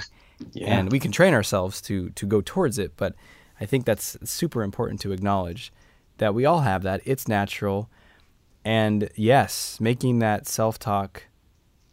Yeah. 0.52 0.78
And 0.78 0.92
we 0.92 1.00
can 1.00 1.10
train 1.10 1.34
ourselves 1.34 1.80
to 1.82 2.10
to 2.10 2.26
go 2.26 2.40
towards 2.40 2.78
it, 2.78 2.92
but 2.96 3.14
I 3.60 3.66
think 3.66 3.84
that's 3.84 4.16
super 4.24 4.62
important 4.62 5.00
to 5.00 5.12
acknowledge 5.12 5.72
that 6.18 6.34
we 6.34 6.44
all 6.44 6.60
have 6.60 6.82
that. 6.82 7.00
It's 7.04 7.26
natural. 7.26 7.90
And 8.64 9.08
yes, 9.16 9.80
making 9.80 10.20
that 10.20 10.46
self-talk 10.46 11.24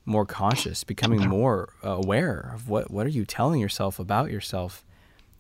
more 0.06 0.26
conscious, 0.26 0.84
becoming 0.84 1.28
more 1.28 1.74
aware 1.84 2.52
of 2.54 2.70
what 2.70 2.92
what 2.92 3.06
are 3.06 3.10
you 3.10 3.26
telling 3.26 3.62
yourself 3.62 4.00
about 4.00 4.32
yourself 4.32 4.84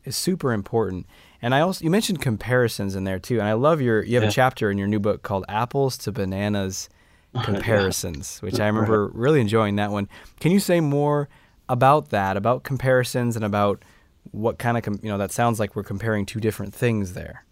is 0.05 0.15
super 0.15 0.53
important. 0.53 1.07
And 1.41 1.55
I 1.55 1.61
also 1.61 1.83
you 1.83 1.89
mentioned 1.89 2.21
comparisons 2.21 2.95
in 2.95 3.03
there 3.03 3.19
too, 3.19 3.39
and 3.39 3.47
I 3.47 3.53
love 3.53 3.81
your 3.81 4.03
you 4.03 4.15
have 4.15 4.23
yeah. 4.23 4.29
a 4.29 4.31
chapter 4.31 4.71
in 4.71 4.77
your 4.77 4.87
new 4.87 4.99
book 4.99 5.23
called 5.23 5.45
Apples 5.49 5.97
to 5.99 6.11
Bananas 6.11 6.89
comparisons, 7.43 8.39
which 8.39 8.59
I 8.59 8.67
remember 8.67 9.07
really 9.13 9.41
enjoying 9.41 9.75
that 9.75 9.91
one. 9.91 10.09
Can 10.39 10.51
you 10.51 10.59
say 10.59 10.79
more 10.79 11.29
about 11.67 12.09
that, 12.09 12.37
about 12.37 12.63
comparisons, 12.63 13.35
and 13.35 13.45
about 13.45 13.83
what 14.31 14.57
kind 14.57 14.77
of 14.77 14.83
com- 14.83 14.99
you 15.03 15.09
know 15.09 15.17
that 15.17 15.31
sounds 15.31 15.59
like 15.59 15.75
we're 15.75 15.83
comparing 15.83 16.25
two 16.25 16.39
different 16.39 16.73
things 16.73 17.13
there? 17.13 17.45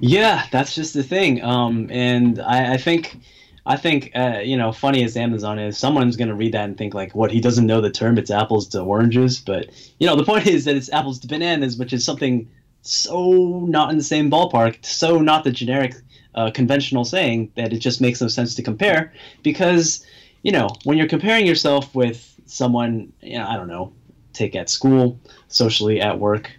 Yeah, 0.00 0.46
that's 0.50 0.74
just 0.74 0.94
the 0.94 1.02
thing. 1.02 1.42
Um, 1.42 1.88
and 1.90 2.40
I, 2.40 2.74
I 2.74 2.76
think. 2.76 3.18
I 3.66 3.76
think 3.76 4.12
uh, 4.14 4.40
you 4.42 4.56
know, 4.56 4.72
funny 4.72 5.04
as 5.04 5.14
Amazon 5.14 5.58
is, 5.58 5.76
someone's 5.76 6.16
going 6.16 6.28
to 6.28 6.34
read 6.34 6.52
that 6.54 6.64
and 6.64 6.78
think 6.78 6.94
like, 6.94 7.14
"What? 7.14 7.30
He 7.30 7.38
doesn't 7.38 7.66
know 7.66 7.82
the 7.82 7.90
term? 7.90 8.16
It's 8.16 8.30
apples 8.30 8.66
to 8.68 8.80
oranges." 8.80 9.40
But 9.40 9.68
you 10.00 10.06
know, 10.06 10.16
the 10.16 10.24
point 10.24 10.46
is 10.46 10.64
that 10.64 10.74
it's 10.74 10.90
apples 10.90 11.18
to 11.18 11.28
bananas, 11.28 11.76
which 11.76 11.92
is 11.92 12.02
something 12.02 12.48
so 12.80 13.66
not 13.68 13.90
in 13.90 13.98
the 13.98 14.04
same 14.04 14.30
ballpark, 14.30 14.82
so 14.86 15.18
not 15.18 15.44
the 15.44 15.50
generic 15.50 15.96
uh, 16.38 16.50
conventional 16.50 17.04
saying 17.04 17.50
that 17.56 17.72
it 17.72 17.78
just 17.78 18.00
makes 18.00 18.20
no 18.20 18.28
sense 18.28 18.54
to 18.54 18.62
compare 18.62 19.12
because 19.42 20.06
you 20.42 20.52
know 20.52 20.68
when 20.84 20.96
you're 20.96 21.08
comparing 21.16 21.46
yourself 21.46 21.94
with 21.94 22.18
someone 22.46 23.12
you 23.20 23.38
know, 23.38 23.46
i 23.46 23.56
don't 23.56 23.68
know 23.68 23.92
take 24.32 24.54
at 24.54 24.70
school 24.70 25.18
socially 25.48 26.00
at 26.00 26.18
work 26.18 26.50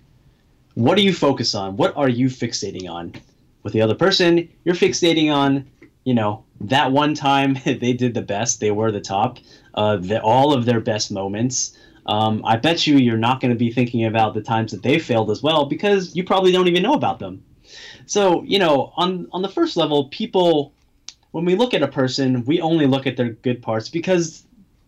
what 0.80 0.96
do 0.96 1.04
you 1.04 1.14
focus 1.14 1.56
on? 1.56 1.76
What 1.76 1.96
are 1.98 2.08
you 2.08 2.28
fixating 2.28 2.90
on? 2.90 3.14
With 3.64 3.74
the 3.74 3.82
other 3.82 3.96
person 3.96 4.48
you're 4.64 4.76
fixating 4.76 5.30
on 5.34 5.68
you 6.06 6.14
know 6.14 6.46
that 6.62 6.94
one 6.94 7.14
time 7.14 7.58
they 7.66 7.94
did 7.94 8.14
the 8.14 8.22
best 8.22 8.62
they 8.62 8.72
were 8.72 8.92
the 8.92 9.02
top 9.02 9.40
uh, 9.76 9.98
the, 9.98 10.22
all 10.22 10.54
of 10.54 10.66
their 10.66 10.80
best 10.80 11.12
moments. 11.12 11.78
Um, 12.06 12.42
i 12.46 12.56
bet 12.56 12.88
you 12.88 12.98
you're 12.98 13.18
not 13.18 13.42
going 13.42 13.52
to 13.52 13.58
be 13.58 13.72
thinking 13.72 14.06
about 14.06 14.34
the 14.34 14.42
times 14.42 14.72
that 14.72 14.82
they 14.82 14.98
failed 14.98 15.30
as 15.30 15.44
well 15.44 15.66
because 15.66 16.16
you 16.16 16.24
probably 16.24 16.52
don't 16.52 16.68
even 16.68 16.82
know 16.82 16.94
about 16.94 17.20
them 17.20 17.44
so, 18.06 18.44
you 18.44 18.60
know, 18.60 18.94
on 18.98 19.28
on 19.32 19.42
the 19.42 19.50
first 19.50 19.78
level, 19.78 20.06
people 20.10 20.74
when 21.32 21.46
we 21.46 21.56
look 21.56 21.74
at 21.74 21.84
a 21.84 21.88
person, 21.88 22.44
we 22.46 22.60
only 22.62 22.88
look 22.88 23.06
at 23.06 23.16
their 23.16 23.30
good 23.30 23.62
parts 23.62 23.90
because 23.90 24.46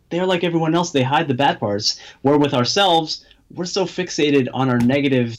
they're 0.09 0.25
like 0.25 0.43
everyone 0.43 0.73
else, 0.73 0.91
they 0.91 1.03
hide 1.03 1.27
the 1.27 1.33
bad 1.33 1.59
parts. 1.59 1.99
Where 2.21 2.37
with 2.37 2.53
ourselves, 2.53 3.25
we're 3.53 3.65
so 3.65 3.85
fixated 3.85 4.47
on 4.53 4.69
our 4.69 4.79
negative 4.79 5.37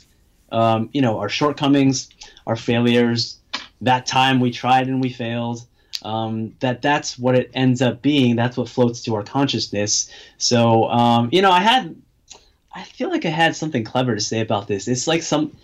um, 0.52 0.90
you 0.92 1.00
know, 1.00 1.18
our 1.18 1.28
shortcomings, 1.28 2.10
our 2.46 2.56
failures, 2.56 3.38
that 3.80 4.06
time 4.06 4.38
we 4.38 4.50
tried 4.52 4.86
and 4.86 5.00
we 5.00 5.08
failed. 5.08 5.66
Um, 6.02 6.54
that 6.60 6.82
that's 6.82 7.18
what 7.18 7.36
it 7.36 7.50
ends 7.54 7.80
up 7.80 8.02
being. 8.02 8.36
That's 8.36 8.56
what 8.56 8.68
floats 8.68 9.02
to 9.04 9.14
our 9.14 9.22
consciousness. 9.22 10.10
So, 10.36 10.88
um, 10.90 11.28
you 11.32 11.42
know, 11.42 11.50
I 11.50 11.60
had, 11.60 11.96
I 12.74 12.82
feel 12.84 13.08
like 13.08 13.24
I 13.24 13.30
had 13.30 13.56
something 13.56 13.82
clever 13.84 14.14
to 14.14 14.20
say 14.20 14.40
about 14.40 14.68
this. 14.68 14.88
It's 14.88 15.06
like 15.06 15.22
some, 15.22 15.56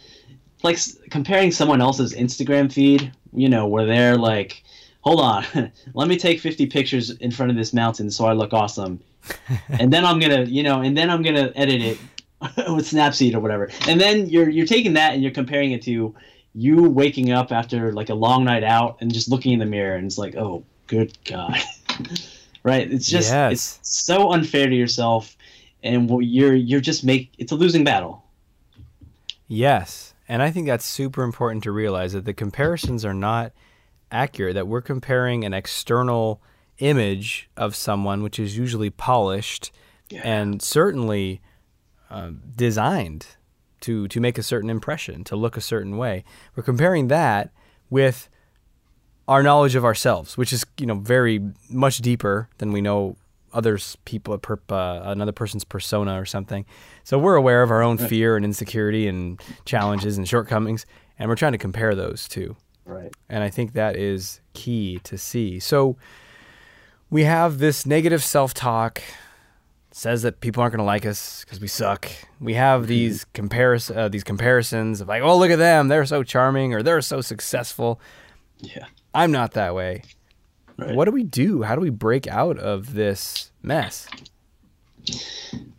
like 0.63 0.79
comparing 1.11 1.51
someone 1.51 1.81
else's 1.81 2.15
Instagram 2.15 2.73
feed, 2.73 3.13
you 3.33 3.49
know, 3.49 3.67
where 3.67 3.87
they're 3.87 4.17
like, 4.17 4.63
hold 5.01 5.21
on, 5.21 5.45
let 5.95 6.09
me 6.09 6.17
take 6.17 6.41
50 6.41 6.67
pictures 6.67 7.11
in 7.11 7.31
front 7.31 7.51
of 7.51 7.57
this 7.57 7.73
mountain 7.73 8.11
so 8.11 8.27
I 8.27 8.33
look 8.33 8.53
awesome. 8.53 9.01
and 9.69 9.93
then 9.93 10.05
I'm 10.05 10.19
going 10.19 10.45
to, 10.45 10.51
you 10.51 10.63
know, 10.63 10.81
and 10.81 10.97
then 10.97 11.11
I'm 11.11 11.23
going 11.23 11.37
to 11.37 11.57
edit 11.57 11.83
it 11.83 11.99
with 12.73 12.91
Snapseed 12.91 13.35
or 13.35 13.41
whatever. 13.41 13.71
And 13.89 14.01
then 14.01 14.29
you're 14.29 14.49
you're 14.49 14.67
taking 14.67 14.95
that 14.95 15.13
and 15.15 15.23
you're 15.23 15.33
comparing 15.33 15.73
it 15.73 15.83
to 15.83 16.15
you 16.55 16.83
waking 16.89 17.31
up 17.33 17.53
after 17.53 17.93
like 17.93 18.09
a 18.09 18.15
long 18.15 18.45
night 18.45 18.65
out 18.65 18.99
and 19.01 19.13
just 19.13 19.29
looking 19.29 19.53
in 19.53 19.59
the 19.59 19.67
mirror 19.67 19.97
and 19.97 20.07
it's 20.07 20.19
like, 20.19 20.35
"Oh, 20.37 20.65
good 20.87 21.17
god." 21.25 21.59
right? 22.63 22.91
It's 22.91 23.09
just 23.09 23.31
yes. 23.31 23.53
it's 23.53 23.79
so 23.83 24.33
unfair 24.33 24.69
to 24.69 24.75
yourself 24.75 25.37
and 25.83 26.11
you're 26.25 26.55
you're 26.55 26.81
just 26.81 27.05
make 27.05 27.31
it's 27.39 27.53
a 27.53 27.57
losing 27.57 27.85
battle. 27.85 28.25
Yes. 29.47 30.15
And 30.29 30.43
I 30.43 30.51
think 30.51 30.67
that's 30.67 30.85
super 30.85 31.23
important 31.23 31.63
to 31.65 31.73
realize 31.73 32.13
that 32.13 32.25
the 32.25 32.35
comparisons 32.35 33.05
are 33.05 33.15
not 33.15 33.53
accurate, 34.11 34.55
that 34.55 34.69
we're 34.69 34.83
comparing 34.83 35.45
an 35.45 35.55
external 35.55 36.43
image 36.79 37.49
of 37.57 37.75
someone, 37.75 38.23
which 38.23 38.39
is 38.39 38.57
usually 38.57 38.91
polished 38.91 39.73
yeah. 40.11 40.21
and 40.23 40.61
certainly 40.63 41.41
uh, 42.11 42.31
designed 42.55 43.27
to, 43.81 44.07
to 44.09 44.21
make 44.21 44.39
a 44.39 44.43
certain 44.43 44.71
impression, 44.71 45.25
to 45.25 45.37
look 45.37 45.57
a 45.57 45.61
certain 45.61 45.97
way. 45.97 46.25
We're 46.55 46.63
comparing 46.63 47.09
that 47.09 47.51
with 47.91 48.29
our 49.27 49.43
knowledge 49.43 49.75
of 49.75 49.85
ourselves, 49.85 50.37
which 50.37 50.53
is 50.53 50.65
you 50.79 50.87
know 50.87 50.95
very 50.95 51.41
much 51.69 51.99
deeper 51.99 52.49
than 52.59 52.73
we 52.73 52.81
know 52.81 53.17
others 53.53 53.97
people 54.05 54.35
uh, 54.35 55.01
another 55.05 55.33
person's 55.33 55.65
persona 55.65 56.21
or 56.21 56.25
something. 56.25 56.65
So 57.05 57.19
we're 57.19 57.37
aware 57.37 57.63
of 57.63 57.71
our 57.71 57.83
own 57.83 57.97
right. 57.97 58.09
fear 58.09 58.37
and 58.37 58.45
insecurity 58.45 59.07
and 59.09 59.41
challenges 59.65 60.19
and 60.19 60.29
shortcomings, 60.29 60.87
and 61.19 61.29
we're 61.29 61.37
trying 61.37 61.53
to 61.53 61.59
compare 61.59 61.95
those 61.95 62.29
two. 62.29 62.57
Right. 62.85 63.13
And 63.29 63.45
I 63.45 63.51
think 63.51 63.75
that 63.75 63.97
is 63.97 64.41
key 64.55 65.01
to 65.05 65.19
see. 65.19 65.61
So 65.61 65.97
we 67.11 67.25
have 67.25 67.59
this 67.59 67.85
negative 67.85 68.23
self-talk 68.25 69.03
says 69.91 70.23
that 70.23 70.41
people 70.41 70.63
aren't 70.63 70.73
going 70.73 70.79
to 70.79 70.85
like 70.85 71.05
us 71.05 71.45
because 71.45 71.61
we 71.61 71.67
suck. 71.67 72.09
We 72.41 72.55
have 72.55 72.87
these 72.87 73.27
comparis- 73.35 73.95
uh, 73.95 74.09
these 74.09 74.25
comparisons 74.25 75.01
of 75.01 75.09
like, 75.09 75.23
oh, 75.23 75.37
look 75.37 75.51
at 75.51 75.59
them, 75.59 75.89
they're 75.89 76.07
so 76.07 76.23
charming 76.23 76.73
or 76.73 76.83
they're 76.83 77.03
so 77.03 77.21
successful. 77.21 78.01
Yeah. 78.61 78.87
I'm 79.15 79.33
not 79.33 79.53
that 79.53 79.75
way. 79.75 80.03
Right. 80.79 80.95
What 80.95 81.07
do 81.07 81.11
we 81.11 81.25
do? 81.25 81.63
How 81.63 81.75
do 81.75 81.81
we 81.81 81.91
break 81.91 82.27
out 82.29 82.59
of 82.59 82.95
this 82.95 83.51
mess? 83.63 84.07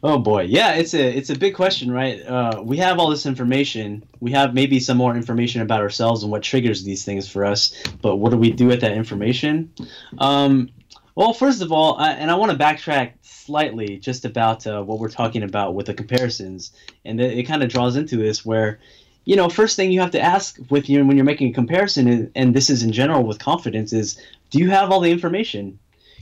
Oh 0.01 0.17
boy, 0.17 0.43
yeah, 0.43 0.73
it's 0.73 0.93
a 0.93 1.17
it's 1.17 1.29
a 1.29 1.37
big 1.37 1.55
question, 1.55 1.91
right? 1.91 2.25
Uh, 2.25 2.61
we 2.63 2.77
have 2.77 2.99
all 2.99 3.09
this 3.09 3.25
information. 3.25 4.03
We 4.19 4.31
have 4.31 4.53
maybe 4.53 4.79
some 4.79 4.97
more 4.97 5.15
information 5.15 5.61
about 5.61 5.81
ourselves 5.81 6.23
and 6.23 6.31
what 6.31 6.41
triggers 6.41 6.83
these 6.83 7.03
things 7.03 7.29
for 7.29 7.45
us. 7.45 7.73
But 8.01 8.17
what 8.17 8.31
do 8.31 8.37
we 8.37 8.51
do 8.51 8.67
with 8.67 8.81
that 8.81 8.93
information? 8.93 9.71
Um, 10.17 10.69
well, 11.15 11.33
first 11.33 11.61
of 11.61 11.71
all, 11.71 11.97
I, 11.97 12.11
and 12.11 12.31
I 12.31 12.35
want 12.35 12.51
to 12.51 12.57
backtrack 12.57 13.13
slightly 13.21 13.97
just 13.97 14.23
about 14.23 14.65
uh, 14.65 14.81
what 14.83 14.99
we're 14.99 15.09
talking 15.09 15.43
about 15.43 15.75
with 15.75 15.87
the 15.87 15.93
comparisons, 15.93 16.71
and 17.03 17.19
it, 17.19 17.39
it 17.39 17.43
kind 17.43 17.61
of 17.61 17.69
draws 17.69 17.97
into 17.97 18.15
this 18.15 18.45
where, 18.45 18.79
you 19.25 19.35
know, 19.35 19.49
first 19.49 19.75
thing 19.75 19.91
you 19.91 20.01
have 20.01 20.11
to 20.11 20.21
ask 20.21 20.57
with 20.69 20.89
you 20.89 21.05
when 21.05 21.17
you're 21.17 21.25
making 21.25 21.51
a 21.51 21.53
comparison, 21.53 22.07
and, 22.07 22.31
and 22.35 22.55
this 22.55 22.69
is 22.69 22.83
in 22.83 22.91
general 22.91 23.23
with 23.23 23.39
confidence, 23.39 23.93
is 23.93 24.19
do 24.49 24.59
you 24.59 24.69
have 24.69 24.91
all 24.91 24.99
the 24.99 25.11
information? 25.11 25.79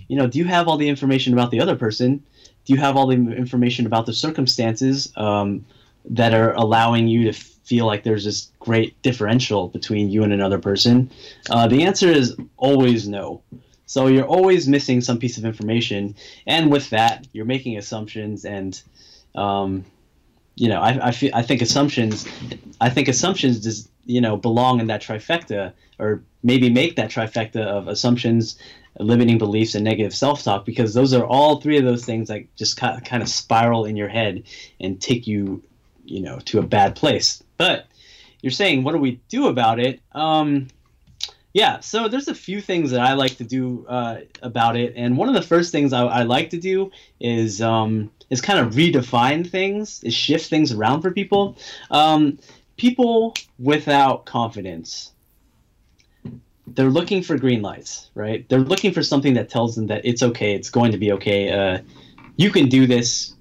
You 0.08 0.18
know, 0.18 0.27
do 0.27 0.39
you 0.39 0.46
have 0.46 0.68
all 0.68 0.77
the 0.77 0.89
information 0.89 1.34
about 1.34 1.51
the 1.51 1.60
other 1.60 1.75
person? 1.75 2.24
do 2.68 2.74
you 2.74 2.80
have 2.80 2.98
all 2.98 3.08
the 3.08 3.16
information 3.16 3.86
about 3.86 4.06
the 4.06 4.13
circumstances 4.13 5.13
um, 5.16 5.66
that 6.04 6.34
are 6.34 6.51
allowing 6.54 7.08
you 7.08 7.24
to 7.24 7.32
feel 7.32 7.86
like 7.86 8.04
there's 8.04 8.25
this 8.25 8.51
great 8.60 9.01
differential 9.01 9.70
between 9.70 10.10
you 10.10 10.24
and 10.24 10.34
another 10.34 10.60
person? 10.60 11.10
Uh, 11.50 11.70
the 11.70 11.84
answer 11.84 12.10
is 12.10 12.36
always 12.58 13.08
no. 13.08 13.42
So 13.86 14.08
you're 14.08 14.25
always 14.25 14.68
missing 14.68 15.00
some 15.00 15.18
piece 15.18 15.38
of 15.38 15.46
information, 15.46 16.13
and 16.46 16.70
with 16.70 16.89
that, 16.89 17.25
you're 17.32 17.46
making 17.46 17.77
assumptions, 17.77 18.44
and 18.44 18.82
um, 19.34 19.86
you 20.58 20.68
know, 20.68 20.82
I, 20.82 21.08
I, 21.08 21.12
feel, 21.12 21.32
I 21.34 21.44
think 21.44 21.62
assumptions, 21.62 22.28
I 22.82 22.90
think 22.90 23.08
assumptions 23.08 23.60
does 23.60 23.88
you 24.06 24.20
know 24.20 24.36
belong 24.36 24.80
in 24.80 24.88
that 24.88 25.02
trifecta, 25.02 25.72
or 26.00 26.24
maybe 26.44 26.70
make 26.70 26.96
that 26.96 27.12
trifecta 27.12 27.62
of 27.62 27.88
assumptions, 27.88 28.58
limiting 29.00 29.38
beliefs 29.38 29.76
and 29.76 29.84
negative 29.84 30.16
self-talk 30.16 30.66
because 30.66 30.96
those 30.96 31.14
are 31.14 31.26
all 31.26 31.62
three 31.62 31.78
of 31.78 31.86
those 31.86 32.04
things 32.04 32.28
that 32.28 32.44
just 32.56 32.78
kind 32.78 33.22
of 33.22 33.30
spiral 33.30 33.86
in 33.86 33.96
your 33.96 34.08
head 34.08 34.44
and 34.80 35.00
take 35.00 35.28
you 35.28 35.62
you 36.06 36.22
know 36.22 36.40
to 36.40 36.60
a 36.60 36.64
bad 36.64 36.96
place. 36.96 37.44
But 37.58 37.86
you're 38.42 38.52
saying 38.52 38.84
what 38.84 38.94
do 38.94 38.98
we 38.98 39.20
do 39.30 39.48
about 39.48 39.80
it? 39.80 40.00
Um, 40.14 40.68
yeah 41.54 41.80
so 41.80 42.08
there's 42.08 42.28
a 42.28 42.36
few 42.36 42.62
things 42.62 42.92
that 42.92 43.00
i 43.00 43.14
like 43.14 43.38
to 43.38 43.44
do 43.44 43.86
uh, 43.88 44.18
about 44.44 44.76
it. 44.76 44.94
And 44.96 45.18
one 45.18 45.28
of 45.28 45.34
the 45.34 45.42
first 45.42 45.72
things 45.72 45.94
i, 45.94 46.04
I 46.04 46.24
like 46.24 46.50
to 46.52 46.60
do 46.60 46.92
is 47.20 47.62
um, 47.62 48.12
is 48.30 48.42
kind 48.42 48.60
of 48.60 48.74
redefine 48.74 49.50
things 49.50 50.04
is 50.04 50.14
shift 50.14 50.50
things 50.50 50.72
around 50.72 51.02
for 51.02 51.12
people 51.12 51.58
um, 51.92 52.38
people 52.78 53.34
without 53.60 54.26
confidence 54.26 55.12
they're 56.68 56.90
looking 56.90 57.24
for 57.24 57.38
green 57.38 57.62
lights, 57.62 58.10
right? 58.14 58.48
They're 58.50 58.60
looking 58.60 58.92
for 58.92 59.02
something 59.02 59.34
that 59.36 59.50
tells 59.50 59.76
them 59.76 59.88
that 59.88 60.06
it's 60.06 60.22
okay, 60.22 60.54
it's 60.54 60.70
going 60.70 60.92
to 60.92 60.98
be 60.98 61.14
okay. 61.14 61.50
Uh, 61.52 61.80
you 62.36 62.52
can 62.52 62.68
do 62.68 62.86
this. 62.86 63.34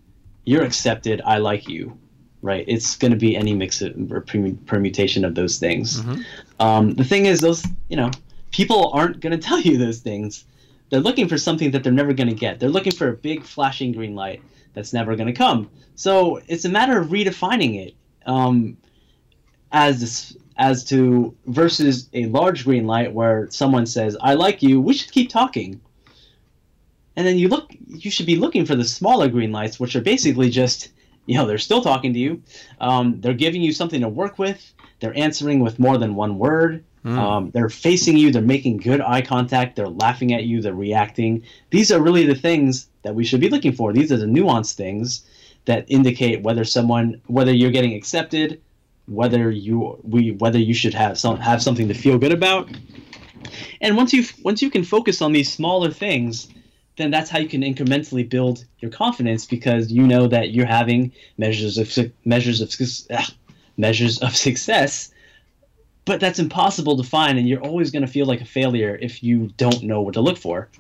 You're 0.45 0.63
accepted. 0.63 1.21
I 1.25 1.39
like 1.39 1.69
you, 1.69 1.99
right? 2.41 2.65
It's 2.69 2.97
going 2.97 3.11
to 3.11 3.19
be 3.19 3.37
any 3.37 3.53
mix 3.53 3.83
of, 3.83 4.13
or 4.13 4.21
permutation 4.21 5.25
of 5.25 5.35
those 5.35 5.59
things. 5.59 6.01
Mm-hmm. 6.01 6.23
Um, 6.61 6.95
the 6.95 7.05
thing 7.05 7.27
is, 7.27 7.41
those 7.41 7.65
you 7.89 7.97
know, 7.97 8.11
people 8.53 8.93
aren't 8.95 9.21
going 9.21 9.33
to 9.39 9.45
tell 9.45 9.61
you 9.61 9.77
those 9.77 9.99
things. 9.99 10.45
They're 10.91 11.01
looking 11.01 11.29
for 11.29 11.37
something 11.37 11.73
that 11.73 11.83
they're 11.83 11.93
never 11.93 12.13
going 12.13 12.29
to 12.29 12.35
get. 12.35 12.61
They're 12.61 12.69
looking 12.69 12.93
for 12.93 13.09
a 13.09 13.13
big 13.13 13.43
flashing 13.43 13.91
green 13.91 14.15
light 14.15 14.41
that's 14.77 14.93
never 14.93 15.17
going 15.17 15.27
to 15.27 15.33
come. 15.33 15.71
So 15.95 16.41
it's 16.47 16.67
a 16.67 16.69
matter 16.69 17.01
of 17.01 17.09
redefining 17.09 17.87
it 17.87 17.95
um, 18.27 18.77
as 19.73 20.37
as 20.59 20.85
to 20.85 21.35
versus 21.47 22.09
a 22.13 22.27
large 22.27 22.65
green 22.65 22.87
light 22.87 23.13
where 23.13 23.49
someone 23.51 23.87
says, 23.87 24.17
I 24.21 24.35
like 24.35 24.63
you, 24.63 24.81
we 24.81 24.95
should 24.95 25.13
keep 25.13 25.29
talking. 25.29 25.81
And 27.17 27.27
then 27.27 27.39
you 27.39 27.49
look, 27.49 27.75
you 27.87 28.11
should 28.11 28.27
be 28.27 28.37
looking 28.37 28.65
for 28.65 28.75
the 28.75 28.85
smaller 28.85 29.29
green 29.29 29.53
lights, 29.53 29.81
which 29.81 29.97
are 29.97 30.01
basically 30.03 30.51
just, 30.51 30.91
you 31.27 31.37
know, 31.37 31.47
they're 31.47 31.59
still 31.59 31.83
talking 31.83 32.13
to 32.13 32.19
you. 32.19 32.43
Um, 32.81 33.21
they're 33.21 33.35
giving 33.35 33.63
you 33.63 33.73
something 33.73 34.01
to 34.03 34.09
work 34.09 34.39
with. 34.39 34.75
They're 35.01 35.17
answering 35.17 35.61
with 35.61 35.79
more 35.79 35.99
than 35.99 36.15
one 36.15 36.39
word. 36.39 36.85
Mm. 37.07 37.19
Um, 37.19 37.51
they're 37.53 37.69
facing 37.69 38.17
you. 38.17 38.33
They're 38.33 38.43
making 38.43 38.79
good 38.79 39.01
eye 39.01 39.23
contact. 39.23 39.77
They're 39.77 39.89
laughing 39.89 40.35
at 40.35 40.43
you. 40.43 40.61
They're 40.61 40.75
reacting. 40.75 41.45
These 41.71 41.93
are 41.93 42.01
really 42.01 42.27
the 42.27 42.35
things 42.35 42.89
that 43.03 43.15
we 43.15 43.25
should 43.25 43.41
be 43.41 43.49
looking 43.49 43.73
for. 43.73 43.93
These 43.93 44.11
are 44.11 44.17
the 44.17 44.27
nuanced 44.27 44.75
things 44.75 45.25
that 45.67 45.85
indicate 45.87 46.43
whether 46.43 46.65
someone, 46.65 47.21
whether 47.29 47.53
you're 47.53 47.71
getting 47.71 47.95
accepted, 47.95 48.61
whether 49.07 49.53
you 49.53 50.01
we 50.03 50.33
whether 50.33 50.59
you 50.59 50.75
should 50.75 50.95
have 50.95 51.17
some 51.17 51.37
have 51.37 51.63
something 51.63 51.87
to 51.87 51.95
feel 51.95 52.19
good 52.19 52.33
about. 52.33 52.69
And 53.81 53.97
once 53.97 54.13
you 54.13 54.25
once 54.43 54.61
you 54.61 54.69
can 54.69 54.83
focus 54.83 55.23
on 55.23 55.31
these 55.31 55.53
smaller 55.53 55.93
things, 55.93 56.49
then 56.97 57.13
that's 57.13 57.31
how 57.31 57.39
you 57.39 57.49
can 57.49 57.63
incrementally 57.63 58.29
build 58.29 58.65
your 58.81 58.91
confidence 58.91 59.47
because 59.47 59.93
you 59.93 60.05
know 60.05 60.27
that 60.27 60.51
you're 60.51 60.67
having 60.67 61.13
measures 61.39 61.79
of 61.79 62.13
measures 62.25 62.61
of 62.61 62.75
ugh, 63.11 63.31
measures 63.77 64.19
of 64.19 64.35
success. 64.37 65.13
But 66.07 66.21
that's 66.21 66.39
impossible 66.39 66.97
to 66.97 67.03
find, 67.03 67.39
and 67.39 67.47
you're 67.47 67.61
always 67.61 67.91
going 67.91 68.07
to 68.07 68.11
feel 68.11 68.25
like 68.25 68.41
a 68.41 68.47
failure 68.47 68.97
if 69.03 69.23
you 69.23 69.49
don't 69.59 69.83
know 69.83 70.01
what 70.01 70.15
to 70.15 70.23
look 70.23 70.39
for. 70.39 70.71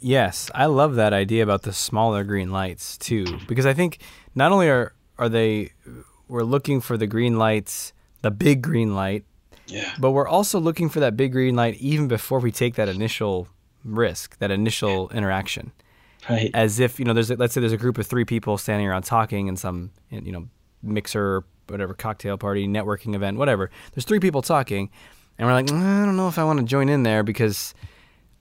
Yes, 0.00 0.48
I 0.54 0.66
love 0.66 0.94
that 0.94 1.12
idea 1.12 1.42
about 1.42 1.62
the 1.62 1.72
smaller 1.72 2.22
green 2.22 2.52
lights 2.52 2.96
too, 2.96 3.24
because 3.48 3.66
I 3.66 3.74
think 3.74 3.98
not 4.36 4.52
only 4.52 4.68
are 4.68 4.92
are 5.18 5.28
they 5.28 5.72
we're 6.28 6.44
looking 6.44 6.80
for 6.80 6.96
the 6.96 7.06
green 7.06 7.38
lights, 7.38 7.92
the 8.22 8.30
big 8.30 8.62
green 8.62 8.94
light. 8.94 9.24
Yeah. 9.66 9.92
But 9.98 10.12
we're 10.12 10.28
also 10.28 10.60
looking 10.60 10.88
for 10.88 11.00
that 11.00 11.16
big 11.16 11.32
green 11.32 11.56
light 11.56 11.74
even 11.76 12.08
before 12.08 12.38
we 12.38 12.52
take 12.52 12.76
that 12.76 12.88
initial 12.88 13.48
risk, 13.84 14.38
that 14.38 14.50
initial 14.50 15.10
interaction. 15.10 15.72
Right. 16.28 16.50
As 16.54 16.80
if, 16.80 16.98
you 16.98 17.04
know, 17.04 17.12
there's 17.14 17.30
a, 17.30 17.36
let's 17.36 17.54
say 17.54 17.60
there's 17.60 17.72
a 17.72 17.78
group 17.78 17.98
of 17.98 18.06
3 18.06 18.24
people 18.24 18.58
standing 18.58 18.86
around 18.86 19.02
talking 19.02 19.46
in 19.46 19.56
some, 19.56 19.90
you 20.10 20.32
know, 20.32 20.48
mixer, 20.82 21.44
whatever, 21.70 21.94
cocktail 21.94 22.38
party, 22.38 22.66
networking 22.66 23.14
event, 23.14 23.38
whatever. 23.38 23.70
There's 23.94 24.04
3 24.04 24.20
people 24.20 24.42
talking 24.42 24.90
and 25.38 25.46
we're 25.46 25.54
like, 25.54 25.66
mm, 25.66 26.02
I 26.02 26.04
don't 26.04 26.16
know 26.16 26.28
if 26.28 26.38
I 26.38 26.44
want 26.44 26.58
to 26.58 26.64
join 26.64 26.88
in 26.88 27.04
there 27.04 27.22
because 27.22 27.74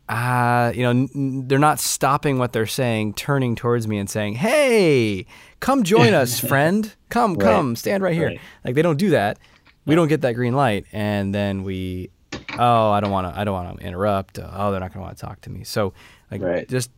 uh, 0.10 0.72
you 0.74 0.84
know, 0.84 0.92
n- 0.92 1.48
they're 1.48 1.60
not 1.60 1.80
stopping 1.80 2.38
what 2.38 2.54
they're 2.54 2.66
saying, 2.66 3.14
turning 3.14 3.56
towards 3.56 3.88
me 3.88 3.98
and 3.98 4.10
saying, 4.10 4.36
"Hey, 4.36 5.26
come 5.60 5.84
join 5.84 6.14
us, 6.14 6.40
friend. 6.40 6.96
Come, 7.10 7.34
right. 7.34 7.42
come, 7.42 7.76
stand 7.76 8.04
right 8.04 8.16
here." 8.16 8.28
Right. 8.28 8.40
Like 8.64 8.76
they 8.76 8.82
don't 8.82 8.98
do 8.98 9.10
that. 9.10 9.38
We 9.86 9.96
don't 9.96 10.08
get 10.08 10.22
that 10.22 10.34
green 10.34 10.54
light, 10.54 10.86
and 10.92 11.34
then 11.34 11.64
we, 11.64 12.10
oh, 12.58 12.90
I 12.92 13.00
don't 13.00 13.12
want 13.12 13.34
to, 13.34 13.40
I 13.40 13.44
don't 13.44 13.54
want 13.54 13.80
to 13.80 13.86
interrupt. 13.86 14.40
oh, 14.40 14.72
they're 14.72 14.80
not 14.80 14.94
going 14.94 15.02
to 15.02 15.08
want 15.08 15.18
to 15.18 15.26
talk 15.26 15.42
to 15.42 15.50
me. 15.50 15.64
So, 15.64 15.94
like, 16.30 16.42
right. 16.42 16.68
just 16.68 16.92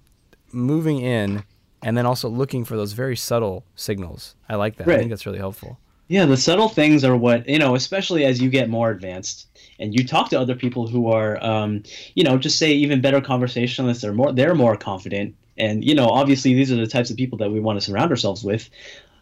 moving 0.52 1.00
in, 1.00 1.44
and 1.84 1.98
then 1.98 2.08
also 2.08 2.30
looking 2.30 2.66
for 2.66 2.76
those 2.76 2.94
very 2.94 3.16
subtle 3.16 3.64
signals. 3.76 4.36
I 4.48 4.56
like 4.56 4.78
that. 4.78 4.88
I 4.88 4.98
think 4.98 5.10
that's 5.12 5.26
really 5.26 5.38
helpful. 5.38 5.80
Yeah, 6.10 6.26
the 6.26 6.38
subtle 6.38 6.70
things 6.70 7.04
are 7.04 7.16
what 7.16 7.48
you 7.48 7.60
know, 7.60 7.76
especially 7.76 8.26
as 8.26 8.42
you 8.42 8.50
get 8.50 8.68
more 8.68 8.90
advanced 8.90 9.48
and 9.78 9.94
you 9.94 10.06
talk 10.06 10.30
to 10.32 10.40
other 10.40 10.56
people 10.56 10.88
who 10.88 11.12
are, 11.12 11.42
um, 11.44 11.84
you 12.16 12.24
know, 12.24 12.38
just 12.38 12.58
say 12.58 12.74
even 12.74 13.00
better 13.00 13.22
conversationalists 13.22 14.04
or 14.04 14.12
more, 14.12 14.34
they're 14.34 14.56
more 14.56 14.76
confident. 14.76 15.36
And 15.56 15.86
you 15.86 15.94
know, 15.94 16.08
obviously, 16.08 16.56
these 16.56 16.72
are 16.72 16.76
the 16.76 16.88
types 16.88 17.12
of 17.12 17.18
people 17.18 17.38
that 17.38 17.52
we 17.52 17.60
want 17.60 17.80
to 17.80 17.86
surround 17.86 18.10
ourselves 18.10 18.44
with. 18.44 18.70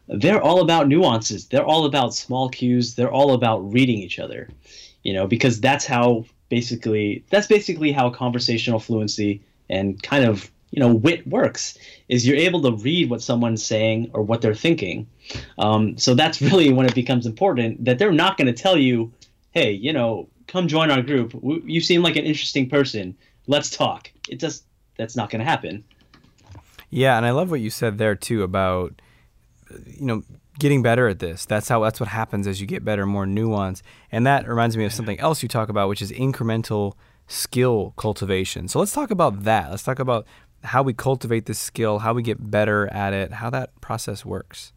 They're 0.08 0.42
all 0.42 0.62
about 0.62 0.88
nuances. 0.88 1.48
They're 1.48 1.66
all 1.66 1.86
about 1.86 2.14
small 2.14 2.48
cues. 2.48 2.96
They're 2.96 3.12
all 3.12 3.34
about 3.34 3.74
reading 3.74 3.98
each 3.98 4.18
other. 4.18 4.48
You 5.04 5.14
know, 5.14 5.28
because 5.28 5.60
that's 5.60 5.86
how 5.86 6.24
basically 6.48 7.26
that's 7.30 7.48
basically 7.48 7.92
how 7.92 8.12
conversational 8.12 8.80
fluency 8.80 9.42
and 9.70 10.02
kind 10.02 10.24
of 10.24 10.50
you 10.72 10.80
know 10.80 10.94
wit 10.94 11.26
works 11.28 11.78
is 12.10 12.28
you're 12.28 12.38
able 12.38 12.62
to 12.62 12.72
read 12.84 13.10
what 13.10 13.22
someone's 13.22 13.64
saying 13.64 14.10
or 14.14 14.22
what 14.22 14.42
they're 14.42 14.56
thinking 14.56 15.08
um, 15.58 15.98
so 15.98 16.14
that's 16.14 16.42
really 16.42 16.72
when 16.78 16.86
it 16.86 16.96
becomes 16.96 17.26
important 17.26 17.84
that 17.86 18.00
they're 18.00 18.12
not 18.12 18.38
going 18.38 18.48
to 18.48 18.54
tell 18.54 18.78
you 18.78 19.12
hey 19.52 19.72
you 19.72 19.94
know 19.94 20.28
come 20.48 20.68
join 20.68 20.90
our 20.90 21.02
group. 21.02 21.40
You 21.44 21.82
seem 21.82 22.02
like 22.02 22.16
an 22.16 22.26
interesting 22.26 22.70
person. 22.70 23.16
Let's 23.46 23.70
talk. 23.70 24.12
It 24.30 24.40
just 24.40 24.66
that's 24.98 25.16
not 25.16 25.30
going 25.30 25.40
to 25.40 25.46
happen. 25.46 25.84
Yeah, 26.90 27.18
and 27.18 27.26
I 27.26 27.32
love 27.32 27.52
what 27.52 27.60
you 27.60 27.70
said 27.70 27.98
there 27.98 28.16
too 28.16 28.44
about 28.44 29.02
you 29.86 30.06
know 30.06 30.24
getting 30.60 30.82
better 30.82 31.08
at 31.08 31.20
this. 31.20 31.46
That's 31.46 31.70
how 31.70 31.84
that's 31.84 32.00
what 32.00 32.10
happens 32.10 32.48
as 32.48 32.60
you 32.60 32.68
get 32.68 32.84
better, 32.84 33.06
more 33.06 33.26
nuance. 33.26 33.84
And 34.12 34.26
that 34.26 34.48
reminds 34.48 34.76
me 34.76 34.86
of 34.86 34.94
something 34.94 35.20
else 35.20 35.44
you 35.44 35.50
talk 35.50 35.70
about, 35.70 35.90
which 35.90 36.02
is 36.02 36.12
incremental 36.12 36.94
skill 37.28 37.94
cultivation. 37.98 38.68
So 38.68 38.80
let's 38.80 38.94
talk 38.94 39.12
about 39.12 39.44
that. 39.44 39.70
Let's 39.70 39.84
talk 39.84 40.00
about 40.00 40.26
how 40.64 40.84
we 40.84 40.94
cultivate 40.94 41.46
this 41.46 41.60
skill, 41.60 42.00
how 42.00 42.14
we 42.14 42.22
get 42.22 42.52
better 42.52 42.88
at 42.94 43.14
it, 43.14 43.34
how 43.34 43.50
that 43.50 43.80
process 43.82 44.26
works. 44.26 44.74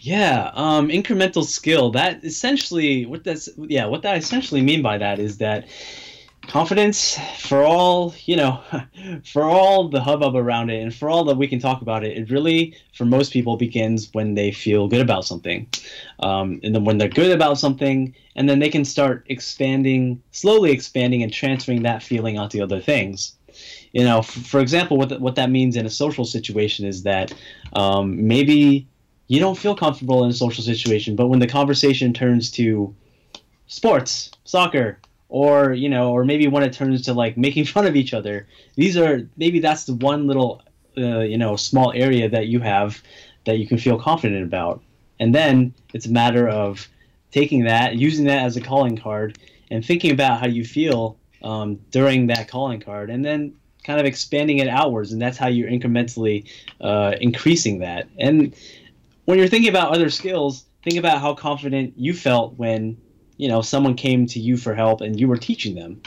Yeah, 0.00 0.50
um, 0.54 0.88
incremental 0.88 1.44
skill. 1.44 1.90
That 1.90 2.22
essentially 2.24 3.06
what 3.06 3.24
that's 3.24 3.48
yeah 3.56 3.86
what 3.86 4.02
that 4.02 4.18
essentially 4.18 4.60
mean 4.60 4.82
by 4.82 4.98
that 4.98 5.18
is 5.18 5.38
that 5.38 5.66
confidence 6.48 7.18
for 7.38 7.62
all 7.62 8.14
you 8.26 8.36
know 8.36 8.60
for 9.24 9.42
all 9.44 9.88
the 9.88 10.00
hubbub 10.00 10.36
around 10.36 10.70
it 10.70 10.82
and 10.82 10.94
for 10.94 11.08
all 11.08 11.24
that 11.24 11.36
we 11.36 11.48
can 11.48 11.58
talk 11.58 11.82
about 11.82 12.04
it 12.04 12.16
it 12.16 12.30
really 12.30 12.76
for 12.94 13.04
most 13.04 13.32
people 13.32 13.56
begins 13.56 14.08
when 14.12 14.34
they 14.34 14.50
feel 14.50 14.88
good 14.88 15.00
about 15.00 15.24
something 15.24 15.66
um, 16.20 16.60
and 16.62 16.74
then 16.74 16.84
when 16.84 16.98
they're 16.98 17.08
good 17.08 17.32
about 17.32 17.58
something 17.58 18.14
and 18.36 18.48
then 18.48 18.58
they 18.58 18.68
can 18.68 18.84
start 18.84 19.24
expanding 19.28 20.22
slowly 20.32 20.70
expanding 20.70 21.22
and 21.22 21.32
transferring 21.32 21.82
that 21.82 22.02
feeling 22.02 22.38
onto 22.38 22.62
other 22.62 22.80
things. 22.80 23.34
You 23.92 24.04
know, 24.04 24.18
f- 24.18 24.26
for 24.26 24.60
example, 24.60 24.96
what 24.96 25.08
th- 25.10 25.20
what 25.20 25.36
that 25.36 25.50
means 25.50 25.76
in 25.76 25.86
a 25.86 25.90
social 25.90 26.24
situation 26.24 26.86
is 26.86 27.04
that 27.04 27.32
um, 27.74 28.26
maybe 28.26 28.88
you 29.28 29.40
don't 29.40 29.56
feel 29.56 29.76
comfortable 29.76 30.24
in 30.24 30.30
a 30.30 30.34
social 30.34 30.64
situation, 30.64 31.14
but 31.16 31.28
when 31.28 31.38
the 31.38 31.46
conversation 31.46 32.12
turns 32.12 32.50
to 32.52 32.94
sports, 33.66 34.32
soccer, 34.44 34.98
or 35.34 35.72
you 35.72 35.88
know, 35.88 36.12
or 36.12 36.24
maybe 36.24 36.46
when 36.46 36.62
it 36.62 36.72
turns 36.72 37.02
to 37.02 37.12
like 37.12 37.36
making 37.36 37.64
fun 37.74 37.86
of 37.86 37.96
each 37.96 38.14
other, 38.14 38.46
these 38.76 38.96
are 38.96 39.28
maybe 39.36 39.58
that's 39.58 39.84
the 39.84 39.94
one 39.94 40.28
little 40.28 40.62
uh, 40.96 41.20
you 41.20 41.36
know 41.36 41.56
small 41.56 41.92
area 41.92 42.28
that 42.28 42.46
you 42.46 42.60
have 42.60 43.02
that 43.44 43.58
you 43.58 43.66
can 43.66 43.76
feel 43.76 43.98
confident 43.98 44.44
about, 44.44 44.80
and 45.18 45.34
then 45.34 45.74
it's 45.92 46.06
a 46.06 46.10
matter 46.10 46.48
of 46.48 46.88
taking 47.32 47.64
that, 47.64 47.96
using 47.96 48.26
that 48.26 48.44
as 48.44 48.56
a 48.56 48.60
calling 48.60 48.96
card, 48.96 49.36
and 49.72 49.84
thinking 49.84 50.12
about 50.12 50.38
how 50.38 50.46
you 50.46 50.64
feel 50.64 51.18
um, 51.42 51.80
during 51.90 52.28
that 52.28 52.46
calling 52.46 52.78
card, 52.78 53.10
and 53.10 53.24
then 53.24 53.56
kind 53.82 53.98
of 53.98 54.06
expanding 54.06 54.58
it 54.58 54.68
outwards, 54.68 55.12
and 55.12 55.20
that's 55.20 55.36
how 55.36 55.48
you're 55.48 55.68
incrementally 55.68 56.48
uh, 56.80 57.16
increasing 57.20 57.80
that. 57.80 58.06
And 58.20 58.54
when 59.24 59.38
you're 59.38 59.48
thinking 59.48 59.68
about 59.68 59.92
other 59.92 60.10
skills, 60.10 60.64
think 60.84 60.96
about 60.96 61.20
how 61.20 61.34
confident 61.34 61.94
you 61.96 62.14
felt 62.14 62.56
when 62.56 62.98
you 63.44 63.50
know 63.50 63.60
someone 63.60 63.94
came 63.94 64.24
to 64.24 64.40
you 64.40 64.56
for 64.56 64.74
help 64.74 65.02
and 65.02 65.20
you 65.20 65.28
were 65.28 65.36
teaching 65.36 65.74
them. 65.74 66.00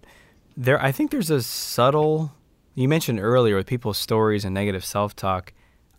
there 0.56 0.82
I 0.82 0.91
think 0.91 1.12
there's 1.12 1.30
a 1.30 1.43
subtle 1.43 2.32
you 2.76 2.88
mentioned 2.88 3.19
earlier 3.19 3.56
with 3.56 3.67
people's 3.67 3.98
stories 3.98 4.46
and 4.46 4.54
negative 4.54 4.84
self-talk, 4.84 5.54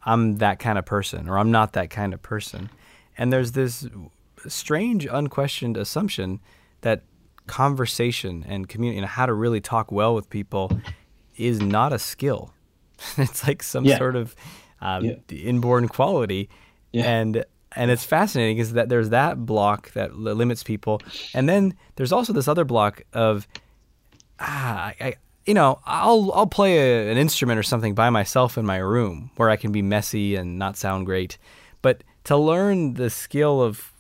I'm 0.05 0.39
that 0.39 0.59
kind 0.59 0.79
of 0.79 0.85
person 0.85 1.29
or 1.29 1.39
I'm 1.39 1.51
not 1.51 1.73
that 1.75 1.91
kind 1.91 2.13
of 2.13 2.23
person. 2.23 2.71
And 3.17 3.33
there's 3.33 3.53
this 3.53 3.87
strange 4.49 5.07
unquestioned 5.07 5.77
assumption 5.77 6.41
that 6.81 7.03
conversation 7.47 8.45
and 8.49 8.69
community 8.69 8.99
and 8.99 9.07
how 9.07 9.27
to 9.27 9.33
really 9.35 9.61
talk 9.61 9.93
well 9.93 10.15
with 10.15 10.29
people 10.31 10.71
is 11.37 11.61
not 11.61 11.93
a 11.93 11.99
skill. 11.99 12.53
it's 13.19 13.47
like 13.47 13.63
some 13.63 13.85
Yeah. 13.85 13.99
sort 13.99 14.17
of 14.17 14.35
um, 14.81 15.05
Yeah. 15.05 15.15
inborn 15.31 15.89
quality, 15.89 16.49
Yeah. 16.93 17.05
and 17.11 17.45
and 17.77 17.91
it's 17.91 18.05
fascinating 18.05 18.59
is 18.59 18.75
that 18.75 18.89
there's 18.89 19.09
that 19.11 19.45
block 19.47 19.93
that 19.95 20.17
li- 20.17 20.33
limits 20.33 20.63
people, 20.63 21.01
and 21.35 21.49
then 21.49 21.75
there's 21.97 22.13
also 22.13 22.33
this 22.33 22.47
other 22.49 22.65
block 22.65 23.03
of 23.13 23.49
ah, 24.39 24.87
I, 24.87 24.95
I 25.01 25.15
you 25.47 25.55
know 25.55 25.81
I'll 25.87 26.31
I'll 26.33 26.47
play 26.47 26.79
a, 26.79 27.11
an 27.11 27.19
instrument 27.19 27.59
or 27.59 27.63
something 27.63 27.95
by 27.95 28.11
myself 28.11 28.57
in 28.59 28.65
my 28.67 28.77
room 28.77 29.31
where 29.37 29.51
I 29.51 29.57
can 29.57 29.73
be 29.73 29.83
messy 29.83 30.37
and 30.37 30.59
not 30.59 30.77
sound 30.77 31.07
great, 31.07 31.37
but 31.83 32.05
to 32.25 32.37
learn 32.37 32.95
the 32.95 33.11
skill 33.11 33.61
of 33.63 33.93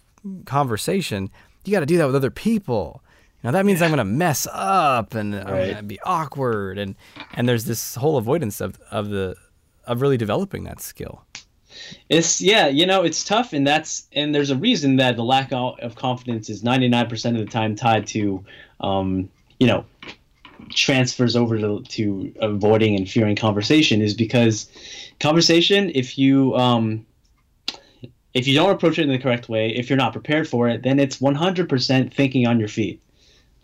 conversation, 0.44 1.30
you 1.64 1.72
got 1.72 1.80
to 1.80 1.86
do 1.86 1.98
that 1.98 2.06
with 2.06 2.16
other 2.16 2.30
people. 2.30 3.02
Now 3.44 3.50
that 3.50 3.66
means 3.66 3.82
I'm 3.82 3.90
going 3.90 3.98
to 3.98 4.04
mess 4.04 4.48
up 4.50 5.14
and 5.14 5.34
I'm 5.34 5.46
going 5.46 5.76
to 5.76 5.82
be 5.82 6.00
awkward 6.00 6.78
and 6.78 6.96
and 7.34 7.46
there's 7.46 7.66
this 7.66 7.94
whole 7.94 8.16
avoidance 8.16 8.60
of 8.60 8.80
of 8.90 9.10
the 9.10 9.36
of 9.86 10.00
really 10.00 10.16
developing 10.16 10.64
that 10.64 10.80
skill. 10.80 11.24
It's 12.08 12.40
yeah, 12.40 12.68
you 12.68 12.86
know, 12.86 13.02
it's 13.02 13.22
tough, 13.22 13.52
and 13.52 13.66
that's 13.66 14.06
and 14.12 14.34
there's 14.34 14.50
a 14.50 14.56
reason 14.56 14.96
that 14.96 15.16
the 15.16 15.24
lack 15.24 15.52
of 15.52 15.78
of 15.80 15.94
confidence 15.94 16.48
is 16.48 16.62
99% 16.62 17.30
of 17.32 17.38
the 17.38 17.46
time 17.46 17.76
tied 17.76 18.06
to, 18.08 18.44
um, 18.80 19.28
you 19.60 19.66
know, 19.66 19.84
transfers 20.70 21.36
over 21.36 21.58
to, 21.58 21.82
to 21.82 22.32
avoiding 22.40 22.96
and 22.96 23.10
fearing 23.10 23.36
conversation 23.36 24.00
is 24.00 24.14
because 24.14 24.70
conversation, 25.20 25.90
if 25.94 26.16
you 26.16 26.54
um, 26.54 27.04
if 28.34 28.46
you 28.46 28.54
don't 28.54 28.70
approach 28.70 28.98
it 28.98 29.02
in 29.02 29.08
the 29.10 29.18
correct 29.18 29.48
way, 29.48 29.68
if 29.70 29.90
you're 29.90 29.98
not 29.98 30.12
prepared 30.12 30.48
for 30.48 30.68
it, 30.68 30.82
then 30.82 30.98
it's 30.98 31.18
100% 31.18 32.12
thinking 32.12 32.46
on 32.46 32.58
your 32.58 32.68
feet. 32.68 33.00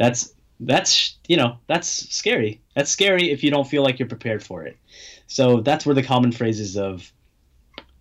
That's 0.00 0.32
that's 0.60 1.18
you 1.28 1.36
know 1.36 1.58
that's 1.66 1.88
scary. 1.88 2.62
That's 2.74 2.90
scary 2.90 3.30
if 3.30 3.44
you 3.44 3.50
don't 3.50 3.68
feel 3.68 3.82
like 3.82 3.98
you're 3.98 4.08
prepared 4.08 4.42
for 4.42 4.64
it. 4.64 4.78
So 5.26 5.60
that's 5.60 5.84
where 5.84 5.94
the 5.94 6.02
common 6.02 6.32
phrases 6.32 6.78
of 6.78 7.12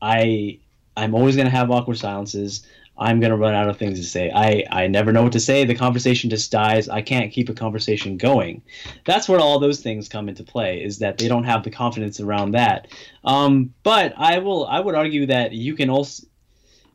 I 0.02 0.60
I'm 0.96 1.14
always 1.14 1.36
gonna 1.36 1.50
have 1.50 1.70
awkward 1.70 1.98
silences. 1.98 2.66
I'm 2.98 3.20
gonna 3.20 3.36
run 3.36 3.54
out 3.54 3.68
of 3.68 3.78
things 3.78 4.00
to 4.00 4.06
say. 4.06 4.32
I 4.34 4.64
I 4.72 4.88
never 4.88 5.12
know 5.12 5.24
what 5.24 5.34
to 5.34 5.42
say. 5.42 5.66
The 5.66 5.76
conversation 5.76 6.30
just 6.30 6.54
dies. 6.54 6.88
I 6.88 7.02
can't 7.02 7.34
keep 7.34 7.50
a 7.50 7.54
conversation 7.54 8.16
going. 8.16 8.62
That's 9.06 9.28
where 9.28 9.42
all 9.42 9.60
those 9.60 9.82
things 9.82 10.08
come 10.08 10.30
into 10.30 10.46
play. 10.46 10.82
Is 10.82 11.00
that 11.00 11.18
they 11.18 11.28
don't 11.28 11.44
have 11.44 11.64
the 11.64 11.72
confidence 11.72 12.22
around 12.22 12.52
that. 12.52 12.88
Um, 13.26 13.74
but 13.84 14.14
I 14.18 14.40
will 14.40 14.66
I 14.68 14.80
would 14.80 14.96
argue 14.96 15.26
that 15.26 15.52
you 15.52 15.76
can 15.76 15.90
also 15.90 16.26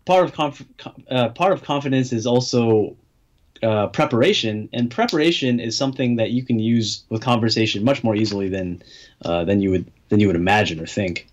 part 0.06 0.24
of 0.24 0.32
conf, 0.32 0.64
uh, 1.10 1.28
part 1.28 1.52
of 1.52 1.62
confidence 1.62 2.10
is 2.10 2.26
also 2.26 2.96
uh, 3.64 3.88
preparation, 3.88 4.68
and 4.72 4.90
preparation 4.90 5.58
is 5.58 5.76
something 5.76 6.16
that 6.16 6.30
you 6.30 6.44
can 6.44 6.58
use 6.58 7.04
with 7.08 7.22
conversation 7.22 7.84
much 7.84 8.04
more 8.04 8.14
easily 8.14 8.48
than 8.48 8.82
uh, 9.24 9.44
than 9.44 9.60
you 9.60 9.70
would 9.70 9.90
than 10.08 10.20
you 10.20 10.26
would 10.26 10.36
imagine 10.36 10.80
or 10.80 10.86
think. 10.86 11.26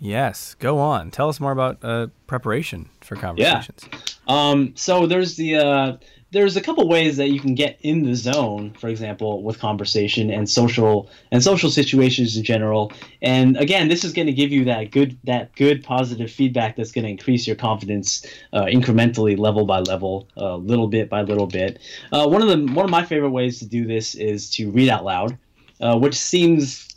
Yes, 0.00 0.54
go 0.54 0.78
on. 0.78 1.10
Tell 1.10 1.28
us 1.28 1.40
more 1.40 1.52
about 1.52 1.78
uh, 1.82 2.08
preparation 2.26 2.90
for 3.00 3.16
conversations. 3.16 3.88
Um, 4.26 4.72
so 4.76 5.06
there's 5.06 5.36
the 5.36 5.56
uh, 5.56 5.96
there's 6.34 6.56
a 6.56 6.60
couple 6.60 6.86
ways 6.88 7.16
that 7.16 7.28
you 7.30 7.38
can 7.40 7.54
get 7.54 7.78
in 7.82 8.02
the 8.02 8.14
zone, 8.14 8.74
for 8.78 8.88
example, 8.88 9.42
with 9.42 9.58
conversation 9.58 10.30
and 10.30 10.50
social 10.50 11.08
and 11.30 11.42
social 11.42 11.70
situations 11.70 12.36
in 12.36 12.42
general. 12.42 12.92
And 13.22 13.56
again, 13.56 13.88
this 13.88 14.04
is 14.04 14.12
going 14.12 14.26
to 14.26 14.32
give 14.32 14.50
you 14.50 14.64
that 14.64 14.90
good 14.90 15.16
that 15.24 15.54
good 15.54 15.84
positive 15.84 16.30
feedback 16.30 16.76
that's 16.76 16.90
going 16.90 17.04
to 17.04 17.10
increase 17.10 17.46
your 17.46 17.56
confidence 17.56 18.26
uh, 18.52 18.64
incrementally, 18.64 19.38
level 19.38 19.64
by 19.64 19.78
level, 19.80 20.28
uh, 20.36 20.56
little 20.56 20.88
bit 20.88 21.08
by 21.08 21.22
little 21.22 21.46
bit. 21.46 21.78
Uh, 22.12 22.26
one 22.26 22.42
of 22.42 22.48
the 22.48 22.72
one 22.74 22.84
of 22.84 22.90
my 22.90 23.04
favorite 23.04 23.30
ways 23.30 23.60
to 23.60 23.66
do 23.66 23.86
this 23.86 24.14
is 24.16 24.50
to 24.50 24.70
read 24.72 24.88
out 24.88 25.04
loud, 25.04 25.38
uh, 25.80 25.96
which 25.96 26.16
seems 26.16 26.93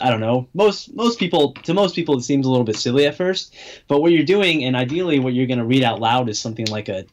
I 0.00 0.10
don't 0.10 0.20
know. 0.20 0.48
Most 0.54 0.94
most 0.94 1.18
people 1.18 1.52
to 1.52 1.74
most 1.74 1.94
people 1.94 2.16
it 2.16 2.22
seems 2.22 2.46
a 2.46 2.50
little 2.50 2.64
bit 2.64 2.76
silly 2.76 3.06
at 3.06 3.16
first, 3.16 3.54
but 3.88 4.00
what 4.00 4.12
you're 4.12 4.24
doing 4.24 4.64
and 4.64 4.74
ideally 4.74 5.18
what 5.18 5.34
you're 5.34 5.46
going 5.46 5.58
to 5.58 5.64
read 5.64 5.84
out 5.84 6.00
loud 6.00 6.28
is 6.28 6.38
something 6.38 6.66
like 6.66 6.88
a 6.88 7.04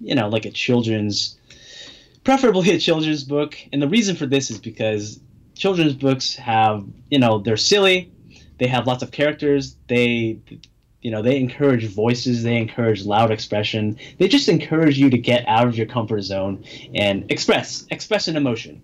you 0.00 0.14
know, 0.14 0.28
like 0.28 0.44
a 0.44 0.50
children's 0.50 1.36
preferably 2.24 2.70
a 2.70 2.78
children's 2.78 3.24
book. 3.24 3.56
And 3.72 3.82
the 3.82 3.88
reason 3.88 4.14
for 4.14 4.26
this 4.26 4.50
is 4.50 4.58
because 4.58 5.18
children's 5.54 5.94
books 5.94 6.36
have, 6.36 6.84
you 7.10 7.18
know, 7.18 7.38
they're 7.38 7.56
silly, 7.56 8.12
they 8.58 8.68
have 8.68 8.86
lots 8.86 9.02
of 9.02 9.10
characters, 9.10 9.76
they 9.88 10.40
you 11.00 11.12
know, 11.12 11.22
they 11.22 11.38
encourage 11.38 11.86
voices, 11.86 12.42
they 12.42 12.56
encourage 12.56 13.04
loud 13.04 13.30
expression. 13.30 13.96
They 14.18 14.28
just 14.28 14.48
encourage 14.48 14.98
you 14.98 15.10
to 15.10 15.18
get 15.18 15.46
out 15.46 15.68
of 15.68 15.76
your 15.76 15.86
comfort 15.86 16.22
zone 16.22 16.64
and 16.94 17.30
express, 17.30 17.86
express 17.90 18.26
an 18.26 18.36
emotion. 18.36 18.82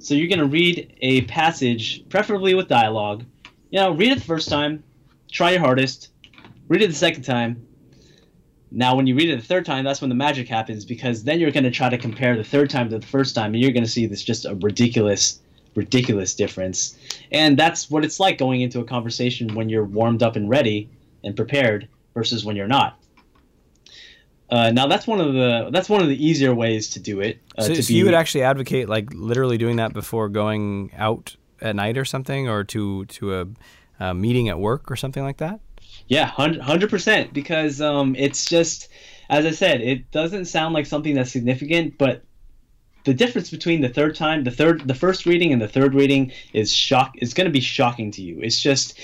So 0.00 0.14
you're 0.14 0.28
going 0.28 0.38
to 0.38 0.46
read 0.46 0.96
a 1.02 1.22
passage, 1.22 2.08
preferably 2.08 2.54
with 2.54 2.68
dialogue. 2.68 3.24
You 3.70 3.80
know, 3.80 3.92
read 3.92 4.12
it 4.12 4.18
the 4.18 4.24
first 4.24 4.48
time, 4.48 4.82
try 5.30 5.50
your 5.50 5.60
hardest. 5.60 6.08
Read 6.68 6.80
it 6.80 6.88
the 6.88 6.94
second 6.94 7.22
time. 7.22 7.66
Now, 8.70 8.94
when 8.94 9.06
you 9.06 9.14
read 9.14 9.28
it 9.28 9.36
the 9.36 9.46
third 9.46 9.66
time, 9.66 9.84
that's 9.84 10.00
when 10.00 10.08
the 10.08 10.14
magic 10.14 10.48
happens 10.48 10.86
because 10.86 11.24
then 11.24 11.38
you're 11.38 11.50
going 11.50 11.64
to 11.64 11.70
try 11.70 11.90
to 11.90 11.98
compare 11.98 12.36
the 12.36 12.44
third 12.44 12.70
time 12.70 12.88
to 12.88 12.98
the 12.98 13.06
first 13.06 13.34
time, 13.34 13.52
and 13.52 13.62
you're 13.62 13.72
going 13.72 13.84
to 13.84 13.90
see 13.90 14.06
this 14.06 14.22
just 14.22 14.46
a 14.46 14.54
ridiculous, 14.54 15.40
ridiculous 15.74 16.34
difference. 16.34 16.96
And 17.30 17.58
that's 17.58 17.90
what 17.90 18.04
it's 18.04 18.20
like 18.20 18.38
going 18.38 18.62
into 18.62 18.80
a 18.80 18.84
conversation 18.84 19.54
when 19.54 19.68
you're 19.68 19.84
warmed 19.84 20.22
up 20.22 20.36
and 20.36 20.48
ready 20.48 20.88
and 21.24 21.36
prepared 21.36 21.88
versus 22.14 22.44
when 22.44 22.56
you're 22.56 22.68
not. 22.68 22.99
Uh, 24.50 24.70
now 24.70 24.86
that's 24.86 25.06
one 25.06 25.20
of 25.20 25.32
the 25.32 25.70
that's 25.72 25.88
one 25.88 26.02
of 26.02 26.08
the 26.08 26.26
easier 26.26 26.54
ways 26.54 26.90
to 26.90 27.00
do 27.00 27.20
it. 27.20 27.38
Uh, 27.56 27.62
so, 27.62 27.74
so 27.74 27.92
you 27.92 28.04
would 28.04 28.14
actually 28.14 28.42
advocate 28.42 28.88
like 28.88 29.12
literally 29.14 29.58
doing 29.58 29.76
that 29.76 29.92
before 29.92 30.28
going 30.28 30.92
out 30.96 31.36
at 31.60 31.76
night 31.76 31.96
or 31.96 32.04
something, 32.04 32.48
or 32.48 32.64
to 32.64 33.04
to 33.06 33.40
a, 33.40 33.46
a 34.00 34.14
meeting 34.14 34.48
at 34.48 34.58
work 34.58 34.90
or 34.90 34.96
something 34.96 35.22
like 35.22 35.36
that. 35.36 35.60
Yeah, 36.08 36.26
hundred 36.26 36.90
percent. 36.90 37.32
Because 37.32 37.80
um, 37.80 38.16
it's 38.16 38.44
just, 38.44 38.88
as 39.28 39.46
I 39.46 39.52
said, 39.52 39.80
it 39.80 40.10
doesn't 40.10 40.46
sound 40.46 40.74
like 40.74 40.86
something 40.86 41.14
that's 41.14 41.30
significant, 41.30 41.98
but 41.98 42.24
the 43.04 43.14
difference 43.14 43.50
between 43.50 43.80
the 43.80 43.88
third 43.88 44.16
time, 44.16 44.44
the 44.44 44.50
third, 44.50 44.86
the 44.86 44.94
first 44.94 45.24
reading 45.24 45.52
and 45.52 45.62
the 45.62 45.68
third 45.68 45.94
reading 45.94 46.32
is 46.52 46.72
shock. 46.72 47.12
It's 47.14 47.32
going 47.32 47.46
to 47.46 47.52
be 47.52 47.60
shocking 47.60 48.10
to 48.12 48.22
you. 48.22 48.40
It's 48.42 48.60
just 48.60 48.98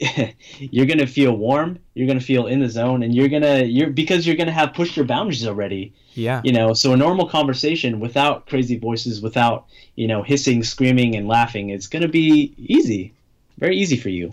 you're 0.58 0.86
going 0.86 0.98
to 0.98 1.06
feel 1.06 1.36
warm. 1.36 1.78
You're 1.94 2.06
going 2.06 2.18
to 2.18 2.24
feel 2.24 2.46
in 2.46 2.60
the 2.60 2.68
zone, 2.68 3.02
and 3.02 3.14
you're 3.14 3.28
gonna 3.28 3.62
you're 3.62 3.90
because 3.90 4.26
you're 4.26 4.36
going 4.36 4.48
to 4.48 4.52
have 4.52 4.74
pushed 4.74 4.96
your 4.96 5.06
boundaries 5.06 5.46
already. 5.46 5.92
Yeah. 6.14 6.40
You 6.44 6.52
know, 6.52 6.74
so 6.74 6.92
a 6.92 6.96
normal 6.96 7.28
conversation 7.28 8.00
without 8.00 8.46
crazy 8.46 8.76
voices, 8.76 9.20
without 9.20 9.66
you 9.94 10.06
know 10.06 10.22
hissing, 10.22 10.64
screaming, 10.64 11.14
and 11.14 11.28
laughing, 11.28 11.70
it's 11.70 11.86
going 11.86 12.02
to 12.02 12.08
be 12.08 12.54
easy, 12.58 13.14
very 13.58 13.76
easy 13.76 13.96
for 13.96 14.08
you. 14.08 14.30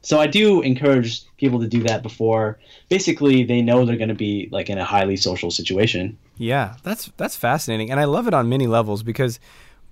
So 0.00 0.20
I 0.20 0.26
do 0.26 0.60
encourage 0.60 1.22
people 1.38 1.60
to 1.60 1.66
do 1.66 1.82
that 1.84 2.02
before 2.02 2.58
basically 2.90 3.42
they 3.42 3.62
know 3.62 3.86
they're 3.86 3.96
going 3.96 4.10
to 4.10 4.14
be 4.14 4.48
like 4.52 4.68
in 4.68 4.76
a 4.76 4.84
highly 4.84 5.16
social 5.16 5.50
situation. 5.50 6.18
Yeah, 6.36 6.76
that's 6.82 7.10
that's 7.16 7.36
fascinating, 7.36 7.90
and 7.90 8.00
I 8.00 8.04
love 8.04 8.26
it 8.26 8.34
on 8.34 8.48
many 8.48 8.66
levels 8.66 9.02
because 9.02 9.38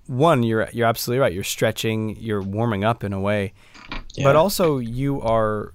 one, 0.07 0.43
you're 0.43 0.69
you're 0.73 0.87
absolutely 0.87 1.19
right. 1.19 1.33
You're 1.33 1.43
stretching, 1.43 2.17
you're 2.19 2.41
warming 2.41 2.83
up 2.83 3.03
in 3.03 3.13
a 3.13 3.19
way, 3.19 3.53
yeah. 4.13 4.23
but 4.23 4.35
also 4.35 4.77
you 4.77 5.21
are 5.21 5.73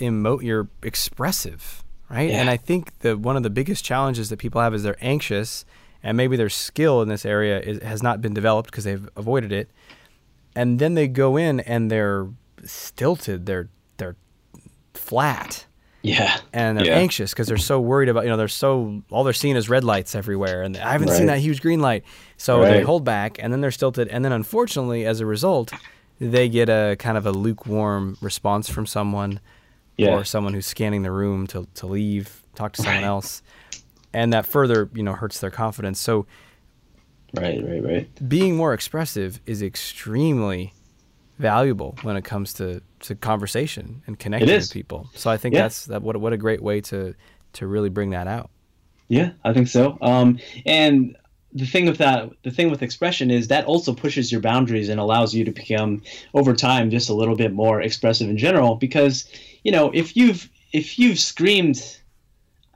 emo- 0.00 0.40
you're 0.40 0.68
expressive, 0.82 1.82
right? 2.10 2.30
Yeah. 2.30 2.40
And 2.40 2.50
I 2.50 2.56
think 2.56 2.98
that 3.00 3.18
one 3.18 3.36
of 3.36 3.42
the 3.42 3.50
biggest 3.50 3.84
challenges 3.84 4.28
that 4.30 4.38
people 4.38 4.60
have 4.60 4.74
is 4.74 4.82
they're 4.82 4.98
anxious, 5.00 5.64
and 6.02 6.16
maybe 6.16 6.36
their 6.36 6.50
skill 6.50 7.02
in 7.02 7.08
this 7.08 7.24
area 7.24 7.60
is, 7.60 7.82
has 7.82 8.02
not 8.02 8.20
been 8.20 8.34
developed 8.34 8.70
because 8.70 8.84
they've 8.84 9.08
avoided 9.16 9.52
it, 9.52 9.70
and 10.54 10.78
then 10.78 10.94
they 10.94 11.08
go 11.08 11.36
in 11.36 11.60
and 11.60 11.90
they're 11.90 12.28
stilted. 12.64 13.46
They're 13.46 13.68
they're 13.96 14.16
flat. 14.94 15.66
Yeah. 16.02 16.38
And 16.52 16.78
they're 16.78 16.86
yeah. 16.86 16.98
anxious 16.98 17.32
because 17.32 17.48
they're 17.48 17.56
so 17.56 17.80
worried 17.80 18.08
about, 18.08 18.24
you 18.24 18.30
know, 18.30 18.36
they're 18.36 18.46
so, 18.46 19.02
all 19.10 19.24
they're 19.24 19.32
seeing 19.32 19.56
is 19.56 19.68
red 19.68 19.82
lights 19.82 20.14
everywhere. 20.14 20.62
And 20.62 20.76
I 20.76 20.92
haven't 20.92 21.08
right. 21.08 21.16
seen 21.16 21.26
that 21.26 21.38
huge 21.38 21.60
green 21.60 21.80
light. 21.80 22.04
So 22.36 22.60
right. 22.60 22.74
they 22.74 22.82
hold 22.82 23.04
back 23.04 23.38
and 23.40 23.52
then 23.52 23.60
they're 23.60 23.72
stilted. 23.72 24.06
And 24.08 24.24
then 24.24 24.30
unfortunately, 24.30 25.04
as 25.04 25.18
a 25.18 25.26
result, 25.26 25.72
they 26.18 26.48
get 26.48 26.68
a 26.68 26.96
kind 26.98 27.18
of 27.18 27.26
a 27.26 27.32
lukewarm 27.32 28.16
response 28.20 28.68
from 28.68 28.86
someone 28.86 29.40
yeah. 29.96 30.10
or 30.10 30.24
someone 30.24 30.54
who's 30.54 30.66
scanning 30.66 31.02
the 31.02 31.10
room 31.10 31.46
to, 31.48 31.66
to 31.74 31.86
leave, 31.86 32.42
talk 32.54 32.72
to 32.74 32.82
someone 32.82 33.02
right. 33.02 33.08
else. 33.08 33.42
And 34.12 34.32
that 34.32 34.46
further, 34.46 34.88
you 34.94 35.02
know, 35.02 35.12
hurts 35.12 35.40
their 35.40 35.50
confidence. 35.50 36.00
So, 36.00 36.26
right, 37.34 37.62
right, 37.62 37.82
right. 37.82 38.28
Being 38.28 38.56
more 38.56 38.72
expressive 38.72 39.40
is 39.44 39.62
extremely 39.62 40.72
valuable 41.38 41.96
when 42.02 42.16
it 42.16 42.24
comes 42.24 42.54
to, 42.54 42.80
to 43.00 43.14
conversation 43.14 44.02
and 44.06 44.18
connecting 44.18 44.48
with 44.48 44.72
people. 44.72 45.10
So 45.14 45.30
I 45.30 45.36
think 45.36 45.54
yeah. 45.54 45.62
that's 45.62 45.86
that 45.86 46.02
what 46.02 46.16
what 46.16 46.32
a 46.32 46.38
great 46.38 46.62
way 46.62 46.80
to 46.82 47.14
to 47.54 47.66
really 47.66 47.90
bring 47.90 48.10
that 48.10 48.26
out. 48.26 48.50
Yeah, 49.08 49.32
I 49.44 49.52
think 49.52 49.68
so. 49.68 49.98
Um, 50.00 50.38
and 50.64 51.16
the 51.56 51.66
thing 51.66 51.86
with 51.86 51.98
that, 51.98 52.30
the 52.42 52.50
thing 52.50 52.70
with 52.70 52.82
expression 52.82 53.30
is 53.30 53.48
that 53.48 53.64
also 53.64 53.94
pushes 53.94 54.30
your 54.30 54.42
boundaries 54.42 54.90
and 54.90 55.00
allows 55.00 55.34
you 55.34 55.42
to 55.44 55.50
become 55.50 56.02
over 56.34 56.54
time 56.54 56.90
just 56.90 57.08
a 57.08 57.14
little 57.14 57.34
bit 57.34 57.52
more 57.52 57.80
expressive 57.80 58.28
in 58.28 58.36
general. 58.36 58.74
Because 58.74 59.26
you 59.64 59.72
know, 59.72 59.90
if 59.94 60.16
you've 60.16 60.50
if 60.72 60.98
you've 60.98 61.18
screamed, 61.18 61.98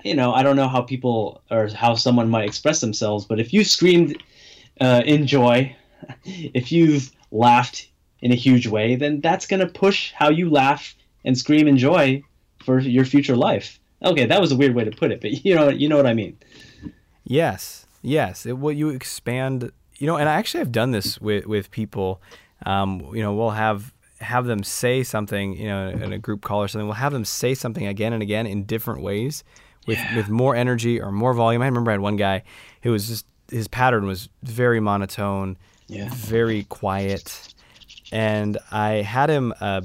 you 0.02 0.14
know, 0.14 0.32
I 0.32 0.42
don't 0.42 0.56
know 0.56 0.68
how 0.68 0.80
people 0.80 1.42
or 1.50 1.68
how 1.68 1.94
someone 1.94 2.30
might 2.30 2.48
express 2.48 2.80
themselves, 2.80 3.26
but 3.26 3.38
if 3.38 3.52
you 3.52 3.64
screamed 3.64 4.16
uh, 4.80 5.02
in 5.04 5.26
joy, 5.26 5.76
if 6.24 6.72
you've 6.72 7.10
laughed 7.30 7.88
in 8.22 8.32
a 8.32 8.36
huge 8.36 8.66
way, 8.66 8.96
then 8.96 9.20
that's 9.20 9.46
going 9.46 9.60
to 9.60 9.66
push 9.66 10.12
how 10.12 10.30
you 10.30 10.48
laugh 10.48 10.94
and 11.24 11.36
scream 11.36 11.68
and 11.68 11.76
joy 11.76 12.22
for 12.64 12.78
your 12.78 13.04
future 13.04 13.36
life. 13.36 13.78
Okay, 14.02 14.24
that 14.24 14.40
was 14.40 14.52
a 14.52 14.56
weird 14.56 14.74
way 14.74 14.84
to 14.84 14.90
put 14.90 15.12
it, 15.12 15.20
but 15.20 15.44
you 15.44 15.54
know, 15.54 15.68
you 15.68 15.86
know 15.86 15.96
what 15.96 16.06
I 16.06 16.14
mean. 16.14 16.38
Yes, 17.24 17.86
yes. 18.02 18.46
It, 18.46 18.58
will 18.58 18.72
you 18.72 18.88
expand, 18.90 19.72
you 19.96 20.06
know, 20.06 20.16
and 20.16 20.28
I 20.28 20.34
actually 20.34 20.60
have 20.60 20.72
done 20.72 20.90
this 20.90 21.20
with 21.20 21.46
with 21.46 21.70
people. 21.70 22.22
Um, 22.66 23.10
you 23.14 23.22
know, 23.22 23.34
we'll 23.34 23.50
have 23.50 23.92
have 24.20 24.46
them 24.46 24.62
say 24.62 25.02
something, 25.02 25.56
you 25.56 25.66
know, 25.66 25.88
in 25.88 26.12
a 26.12 26.18
group 26.18 26.42
call 26.42 26.62
or 26.62 26.68
something. 26.68 26.86
We'll 26.86 26.94
have 26.94 27.12
them 27.12 27.24
say 27.24 27.54
something 27.54 27.86
again 27.86 28.12
and 28.12 28.22
again 28.22 28.46
in 28.46 28.64
different 28.64 29.02
ways, 29.02 29.44
with 29.86 29.98
yeah. 29.98 30.16
with 30.16 30.28
more 30.28 30.54
energy 30.54 31.00
or 31.00 31.10
more 31.10 31.34
volume. 31.34 31.62
I 31.62 31.66
remember 31.66 31.90
I 31.90 31.94
had 31.94 32.00
one 32.00 32.16
guy 32.16 32.42
who 32.82 32.92
was 32.92 33.08
just 33.08 33.26
his 33.50 33.66
pattern 33.66 34.06
was 34.06 34.28
very 34.42 34.78
monotone, 34.78 35.56
yeah. 35.88 36.08
very 36.12 36.64
quiet 36.64 37.54
and 38.12 38.58
I 38.70 39.02
had 39.02 39.30
him 39.30 39.54
uh, 39.60 39.82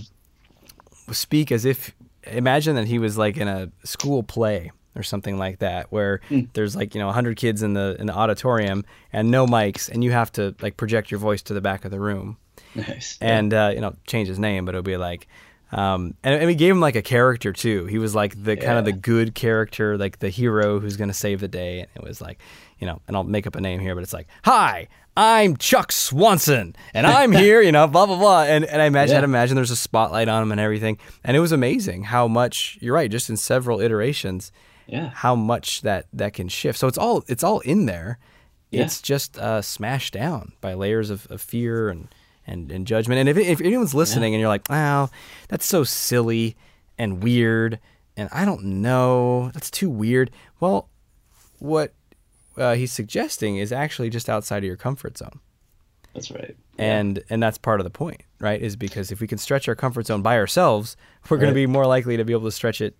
speak 1.11 1.51
as 1.51 1.65
if 1.65 1.95
imagine 2.23 2.75
that 2.75 2.87
he 2.87 2.99
was 2.99 3.17
like 3.17 3.37
in 3.37 3.47
a 3.47 3.71
school 3.83 4.23
play 4.23 4.71
or 4.95 5.03
something 5.03 5.37
like 5.37 5.59
that 5.59 5.91
where 5.91 6.21
mm. 6.29 6.47
there's 6.53 6.75
like 6.75 6.95
you 6.95 6.99
know 6.99 7.07
100 7.07 7.37
kids 7.37 7.61
in 7.61 7.73
the 7.73 7.95
in 7.99 8.07
the 8.07 8.13
auditorium 8.13 8.83
and 9.11 9.29
no 9.29 9.45
mics 9.45 9.89
and 9.89 10.03
you 10.03 10.11
have 10.11 10.31
to 10.31 10.55
like 10.61 10.77
project 10.77 11.11
your 11.11 11.19
voice 11.19 11.41
to 11.41 11.53
the 11.53 11.61
back 11.61 11.85
of 11.85 11.91
the 11.91 11.99
room 11.99 12.37
nice 12.75 13.17
and 13.21 13.53
uh, 13.53 13.71
you 13.73 13.81
know 13.81 13.93
change 14.07 14.27
his 14.27 14.39
name 14.39 14.65
but 14.65 14.75
it'll 14.75 14.83
be 14.83 14.97
like 14.97 15.27
um, 15.71 16.13
and, 16.23 16.35
and, 16.35 16.45
we 16.45 16.53
gave 16.53 16.71
him 16.71 16.79
like 16.79 16.95
a 16.95 17.01
character 17.01 17.51
too 17.51 17.85
he 17.85 17.97
was 17.97 18.15
like 18.15 18.41
the 18.41 18.55
yeah. 18.55 18.63
kind 18.63 18.77
of 18.77 18.85
the 18.85 18.93
good 18.93 19.35
character 19.35 19.97
like 19.97 20.19
the 20.19 20.29
hero 20.29 20.79
who's 20.79 20.95
going 20.95 21.07
to 21.09 21.13
save 21.13 21.39
the 21.39 21.47
day 21.47 21.79
and 21.79 21.89
it 21.95 22.03
was 22.03 22.21
like 22.21 22.39
you 22.79 22.87
know 22.87 23.01
and 23.07 23.17
i'll 23.17 23.23
make 23.23 23.47
up 23.47 23.55
a 23.55 23.61
name 23.61 23.79
here 23.79 23.95
but 23.95 24.03
it's 24.03 24.13
like 24.13 24.27
hi 24.43 24.87
I'm 25.17 25.55
Chuck 25.55 25.93
Swanson 25.93 26.75
and 26.93 27.07
I'm 27.07 27.31
here, 27.43 27.61
you 27.61 27.71
know, 27.71 27.87
blah, 27.87 28.05
blah, 28.05 28.17
blah. 28.17 28.43
And, 28.43 28.65
and 28.65 28.81
I 28.81 28.85
imagine, 28.85 29.13
yeah. 29.13 29.19
I'd 29.19 29.23
imagine 29.23 29.55
there's 29.55 29.71
a 29.71 29.75
spotlight 29.75 30.27
on 30.27 30.43
him 30.43 30.51
and 30.51 30.59
everything. 30.59 30.97
And 31.23 31.37
it 31.37 31.39
was 31.39 31.53
amazing 31.53 32.03
how 32.03 32.27
much, 32.27 32.77
you're 32.81 32.93
right, 32.93 33.09
just 33.09 33.29
in 33.29 33.37
several 33.37 33.79
iterations, 33.79 34.51
yeah. 34.87 35.09
how 35.13 35.35
much 35.35 35.81
that, 35.81 36.07
that 36.13 36.33
can 36.33 36.47
shift. 36.47 36.79
So 36.79 36.87
it's 36.87 36.97
all, 36.97 37.23
it's 37.27 37.43
all 37.43 37.59
in 37.61 37.85
there. 37.85 38.19
Yeah. 38.71 38.83
It's 38.83 39.01
just 39.01 39.37
uh, 39.37 39.61
smashed 39.61 40.13
down 40.13 40.53
by 40.61 40.73
layers 40.73 41.09
of, 41.09 41.27
of 41.29 41.41
fear 41.41 41.89
and, 41.89 42.07
and, 42.45 42.71
and 42.71 42.85
judgment. 42.85 43.19
And 43.19 43.29
if, 43.29 43.37
if 43.37 43.61
anyone's 43.61 43.93
listening 43.93 44.33
yeah. 44.33 44.37
and 44.37 44.41
you're 44.41 44.49
like, 44.49 44.69
wow, 44.69 45.09
that's 45.47 45.65
so 45.65 45.83
silly 45.83 46.55
and 46.97 47.23
weird 47.23 47.79
and 48.17 48.29
I 48.31 48.45
don't 48.45 48.63
know, 48.63 49.51
that's 49.53 49.69
too 49.69 49.89
weird. 49.89 50.31
Well, 50.59 50.89
what 51.59 51.93
uh, 52.57 52.75
he's 52.75 52.91
suggesting 52.91 53.57
is 53.57 53.71
actually 53.71 54.09
just 54.09 54.29
outside 54.29 54.59
of 54.59 54.63
your 54.63 54.77
comfort 54.77 55.17
zone. 55.17 55.39
That's 56.13 56.31
right. 56.31 56.55
And 56.77 57.17
yeah. 57.17 57.23
and 57.29 57.43
that's 57.43 57.57
part 57.57 57.79
of 57.79 57.83
the 57.83 57.89
point, 57.89 58.21
right? 58.39 58.61
Is 58.61 58.75
because 58.75 59.11
if 59.11 59.19
we 59.19 59.27
can 59.27 59.37
stretch 59.37 59.67
our 59.67 59.75
comfort 59.75 60.07
zone 60.07 60.21
by 60.21 60.37
ourselves, 60.37 60.95
we're 61.29 61.37
right. 61.37 61.41
going 61.41 61.53
to 61.53 61.55
be 61.55 61.67
more 61.67 61.85
likely 61.85 62.15
to 62.15 62.23
be 62.23 62.31
able 62.31 62.45
to 62.45 62.51
stretch 62.51 62.79
it 62.79 62.95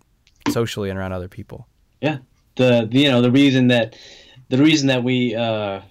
socially 0.50 0.90
and 0.90 1.00
around 1.00 1.14
other 1.14 1.30
people. 1.30 1.68
Yeah. 2.02 2.18
The, 2.56 2.88
the 2.90 3.00
you 3.00 3.10
know 3.10 3.22
the 3.22 3.32
reason 3.32 3.68
that 3.68 3.98
the 4.50 4.58
reason 4.58 4.88
that 4.88 5.04
we 5.04 5.36
uh, 5.36 5.82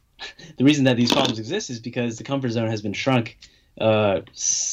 the 0.56 0.64
reason 0.64 0.84
that 0.84 0.96
these 0.96 1.12
problems 1.12 1.38
exist 1.38 1.70
is 1.70 1.80
because 1.80 2.18
the 2.18 2.24
comfort 2.24 2.50
zone 2.50 2.68
has 2.68 2.82
been 2.82 2.92
shrunk 2.92 3.38
uh, 3.80 4.22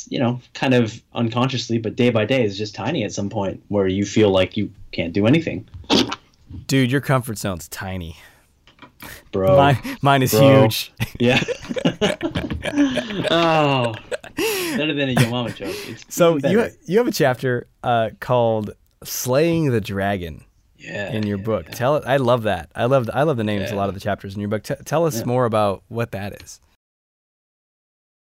you 0.10 0.18
know, 0.18 0.42
kind 0.56 0.74
of 0.74 1.00
unconsciously, 1.14 1.78
but 1.78 1.96
day 1.96 2.10
by 2.10 2.26
day 2.26 2.44
is 2.44 2.58
just 2.58 2.74
tiny 2.74 3.04
at 3.04 3.12
some 3.12 3.30
point 3.30 3.62
where 3.68 3.86
you 3.86 4.04
feel 4.04 4.32
like 4.32 4.58
you 4.58 4.72
can't 4.94 5.14
do 5.14 5.28
anything. 5.28 5.68
Dude, 6.66 6.92
your 6.92 7.02
comfort 7.02 7.38
zone's 7.38 7.68
tiny 7.68 8.18
bro. 9.32 9.58
Mine, 9.58 9.98
mine 10.02 10.24
is 10.24 10.32
bro. 10.32 10.62
huge. 10.62 10.92
Yeah. 11.18 11.42
oh, 13.32 13.96
better 14.76 14.94
than 14.94 15.10
a 15.10 15.14
Yo 15.14 15.30
Mama 15.30 15.52
joke. 15.52 15.74
It's 15.88 16.14
so 16.14 16.36
you 16.36 16.70
you 16.86 16.98
have 16.98 17.08
a 17.08 17.12
chapter 17.12 17.68
uh, 17.84 18.10
called 18.20 18.72
"Slaying 19.06 19.72
the 19.72 19.80
Dragon." 19.80 20.44
Yeah, 20.86 21.12
in 21.12 21.26
your 21.26 21.38
yeah, 21.38 21.44
book, 21.44 21.66
yeah. 21.68 21.74
tell 21.74 21.96
it. 21.96 22.04
I 22.06 22.18
love 22.18 22.44
that. 22.44 22.70
I 22.76 22.86
love 22.86 23.10
I 23.14 23.24
love 23.24 23.38
the 23.38 23.44
names 23.44 23.70
yeah. 23.70 23.76
a 23.76 23.78
lot 23.78 23.90
of 23.90 23.96
the 23.96 24.02
chapters 24.02 24.36
in 24.36 24.40
your 24.40 24.50
book. 24.50 24.64
T- 24.64 24.76
tell 24.86 25.06
us 25.06 25.26
more 25.26 25.46
about 25.46 25.84
what 25.88 26.12
that 26.12 26.42
is. 26.42 26.60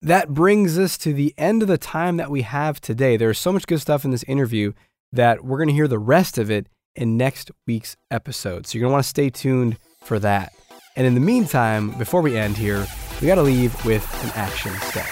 That 0.00 0.32
brings 0.32 0.78
us 0.78 0.96
to 0.98 1.12
the 1.12 1.34
end 1.36 1.62
of 1.62 1.68
the 1.68 1.78
time 1.78 2.18
that 2.18 2.30
we 2.30 2.42
have 2.42 2.80
today. 2.80 3.16
There's 3.16 3.38
so 3.38 3.52
much 3.52 3.66
good 3.66 3.80
stuff 3.80 4.04
in 4.04 4.12
this 4.12 4.22
interview 4.24 4.72
that 5.12 5.44
we're 5.44 5.58
going 5.58 5.68
to 5.68 5.74
hear 5.74 5.88
the 5.88 5.98
rest 5.98 6.38
of 6.38 6.50
it 6.50 6.68
in 6.94 7.16
next 7.16 7.50
week's 7.66 7.96
episode. 8.10 8.66
So 8.66 8.76
you're 8.76 8.82
going 8.82 8.90
to 8.90 8.94
want 8.94 9.04
to 9.04 9.08
stay 9.08 9.30
tuned 9.30 9.78
for 10.02 10.18
that. 10.20 10.52
And 10.96 11.06
in 11.06 11.14
the 11.14 11.20
meantime, 11.20 11.90
before 11.98 12.22
we 12.22 12.36
end 12.36 12.56
here, 12.56 12.86
we 13.20 13.26
got 13.26 13.36
to 13.36 13.42
leave 13.42 13.84
with 13.84 14.04
an 14.24 14.30
action 14.34 14.72
step. 14.80 15.06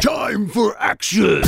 Time 0.00 0.48
for 0.48 0.76
action! 0.78 1.42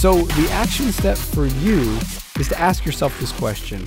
So, 0.00 0.14
the 0.14 0.48
action 0.50 0.92
step 0.92 1.18
for 1.18 1.44
you 1.44 1.98
is 2.38 2.48
to 2.48 2.58
ask 2.58 2.86
yourself 2.86 3.20
this 3.20 3.32
question 3.32 3.86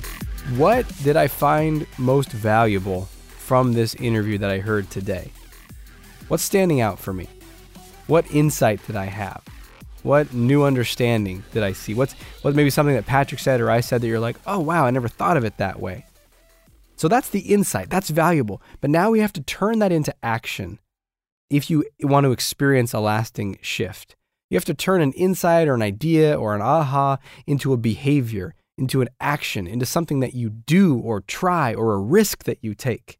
What 0.56 0.86
did 1.02 1.16
I 1.16 1.26
find 1.26 1.88
most 1.98 2.30
valuable 2.30 3.08
from 3.26 3.72
this 3.72 3.96
interview 3.96 4.38
that 4.38 4.48
I 4.48 4.60
heard 4.60 4.88
today? 4.90 5.32
What's 6.28 6.44
standing 6.44 6.80
out 6.80 7.00
for 7.00 7.12
me? 7.12 7.28
What 8.06 8.30
insight 8.30 8.86
did 8.86 8.94
I 8.94 9.06
have? 9.06 9.42
What 10.04 10.32
new 10.32 10.62
understanding 10.62 11.42
did 11.52 11.64
I 11.64 11.72
see? 11.72 11.94
What's 11.94 12.12
what 12.42 12.54
maybe 12.54 12.70
something 12.70 12.94
that 12.94 13.06
Patrick 13.06 13.40
said 13.40 13.60
or 13.60 13.68
I 13.68 13.80
said 13.80 14.00
that 14.00 14.06
you're 14.06 14.20
like, 14.20 14.36
oh 14.46 14.60
wow, 14.60 14.86
I 14.86 14.92
never 14.92 15.08
thought 15.08 15.36
of 15.36 15.44
it 15.44 15.56
that 15.56 15.80
way. 15.80 16.06
So 16.94 17.08
that's 17.08 17.30
the 17.30 17.40
insight. 17.40 17.90
That's 17.90 18.10
valuable. 18.10 18.62
But 18.80 18.90
now 18.90 19.10
we 19.10 19.18
have 19.18 19.32
to 19.32 19.42
turn 19.42 19.80
that 19.80 19.90
into 19.90 20.14
action 20.22 20.78
if 21.50 21.68
you 21.68 21.84
want 22.02 22.22
to 22.22 22.30
experience 22.30 22.92
a 22.92 23.00
lasting 23.00 23.58
shift. 23.62 24.14
You 24.54 24.56
have 24.56 24.64
to 24.66 24.74
turn 24.74 25.00
an 25.00 25.10
insight 25.14 25.66
or 25.66 25.74
an 25.74 25.82
idea 25.82 26.38
or 26.38 26.54
an 26.54 26.62
aha 26.62 27.18
into 27.44 27.72
a 27.72 27.76
behavior, 27.76 28.54
into 28.78 29.00
an 29.00 29.08
action, 29.20 29.66
into 29.66 29.84
something 29.84 30.20
that 30.20 30.34
you 30.34 30.48
do 30.48 30.96
or 30.96 31.22
try 31.22 31.74
or 31.74 31.92
a 31.92 31.98
risk 31.98 32.44
that 32.44 32.58
you 32.62 32.72
take. 32.72 33.18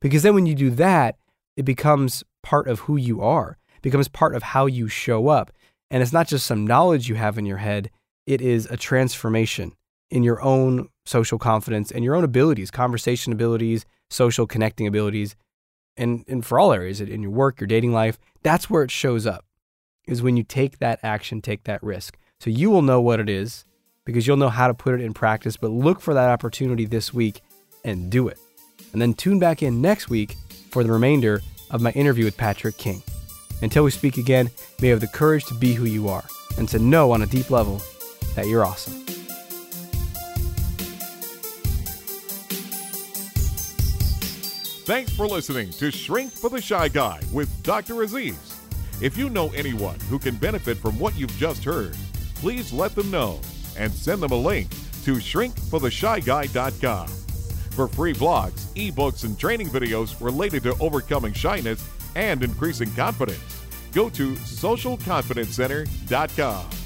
Because 0.00 0.22
then 0.22 0.36
when 0.36 0.46
you 0.46 0.54
do 0.54 0.70
that, 0.70 1.16
it 1.56 1.64
becomes 1.64 2.22
part 2.44 2.68
of 2.68 2.78
who 2.78 2.96
you 2.96 3.20
are, 3.20 3.58
becomes 3.82 4.06
part 4.06 4.36
of 4.36 4.44
how 4.44 4.66
you 4.66 4.86
show 4.86 5.26
up. 5.26 5.50
And 5.90 6.04
it's 6.04 6.12
not 6.12 6.28
just 6.28 6.46
some 6.46 6.64
knowledge 6.64 7.08
you 7.08 7.16
have 7.16 7.36
in 7.36 7.46
your 7.46 7.56
head, 7.56 7.90
it 8.24 8.40
is 8.40 8.66
a 8.66 8.76
transformation 8.76 9.72
in 10.12 10.22
your 10.22 10.40
own 10.40 10.88
social 11.04 11.36
confidence 11.40 11.90
and 11.90 12.04
your 12.04 12.14
own 12.14 12.22
abilities, 12.22 12.70
conversation 12.70 13.32
abilities, 13.32 13.84
social 14.08 14.46
connecting 14.46 14.86
abilities, 14.86 15.34
and, 15.96 16.24
and 16.28 16.46
for 16.46 16.60
all 16.60 16.72
areas 16.72 17.00
in 17.00 17.22
your 17.22 17.32
work, 17.32 17.60
your 17.60 17.66
dating 17.66 17.92
life. 17.92 18.20
That's 18.44 18.70
where 18.70 18.84
it 18.84 18.92
shows 18.92 19.26
up, 19.26 19.44
is 20.06 20.22
when 20.22 20.36
you 20.36 20.42
take 20.42 20.78
that 20.78 21.00
action, 21.02 21.40
take 21.40 21.64
that 21.64 21.82
risk. 21.82 22.16
So 22.38 22.50
you 22.50 22.70
will 22.70 22.82
know 22.82 23.00
what 23.00 23.20
it 23.20 23.28
is 23.28 23.64
because 24.04 24.26
you'll 24.26 24.36
know 24.36 24.48
how 24.48 24.68
to 24.68 24.74
put 24.74 24.94
it 24.94 25.00
in 25.00 25.12
practice, 25.12 25.56
but 25.56 25.70
look 25.70 26.00
for 26.00 26.14
that 26.14 26.30
opportunity 26.30 26.84
this 26.84 27.12
week 27.12 27.40
and 27.84 28.10
do 28.10 28.28
it. 28.28 28.38
And 28.92 29.02
then 29.02 29.14
tune 29.14 29.38
back 29.38 29.62
in 29.62 29.80
next 29.80 30.08
week 30.08 30.36
for 30.70 30.84
the 30.84 30.92
remainder 30.92 31.42
of 31.70 31.82
my 31.82 31.90
interview 31.92 32.24
with 32.24 32.36
Patrick 32.36 32.76
King. 32.76 33.02
Until 33.62 33.84
we 33.84 33.90
speak 33.90 34.18
again, 34.18 34.50
may 34.80 34.88
you 34.88 34.92
have 34.92 35.00
the 35.00 35.06
courage 35.08 35.44
to 35.46 35.54
be 35.54 35.74
who 35.74 35.84
you 35.84 36.08
are 36.08 36.24
and 36.58 36.68
to 36.68 36.78
know 36.78 37.10
on 37.10 37.22
a 37.22 37.26
deep 37.26 37.50
level 37.50 37.82
that 38.34 38.46
you're 38.46 38.64
awesome. 38.64 39.02
Thanks 44.86 45.12
for 45.12 45.26
listening 45.26 45.70
to 45.70 45.90
Shrink 45.90 46.30
for 46.30 46.48
the 46.48 46.60
Shy 46.60 46.88
Guy 46.88 47.20
with 47.32 47.50
Dr. 47.64 48.02
Aziz. 48.02 48.55
If 49.00 49.16
you 49.18 49.28
know 49.28 49.50
anyone 49.50 50.00
who 50.08 50.18
can 50.18 50.36
benefit 50.36 50.78
from 50.78 50.98
what 50.98 51.14
you've 51.18 51.36
just 51.36 51.62
heard, 51.62 51.94
please 52.36 52.72
let 52.72 52.94
them 52.94 53.10
know 53.10 53.42
and 53.76 53.92
send 53.92 54.22
them 54.22 54.32
a 54.32 54.36
link 54.36 54.70
to 55.04 55.16
shrinkfortheshyguy.com. 55.16 57.08
For 57.08 57.88
free 57.88 58.14
blogs, 58.14 58.64
ebooks, 58.74 59.24
and 59.24 59.38
training 59.38 59.68
videos 59.68 60.18
related 60.24 60.62
to 60.62 60.74
overcoming 60.80 61.34
shyness 61.34 61.86
and 62.14 62.42
increasing 62.42 62.90
confidence, 62.94 63.66
go 63.92 64.08
to 64.10 64.32
socialconfidencecenter.com. 64.32 66.85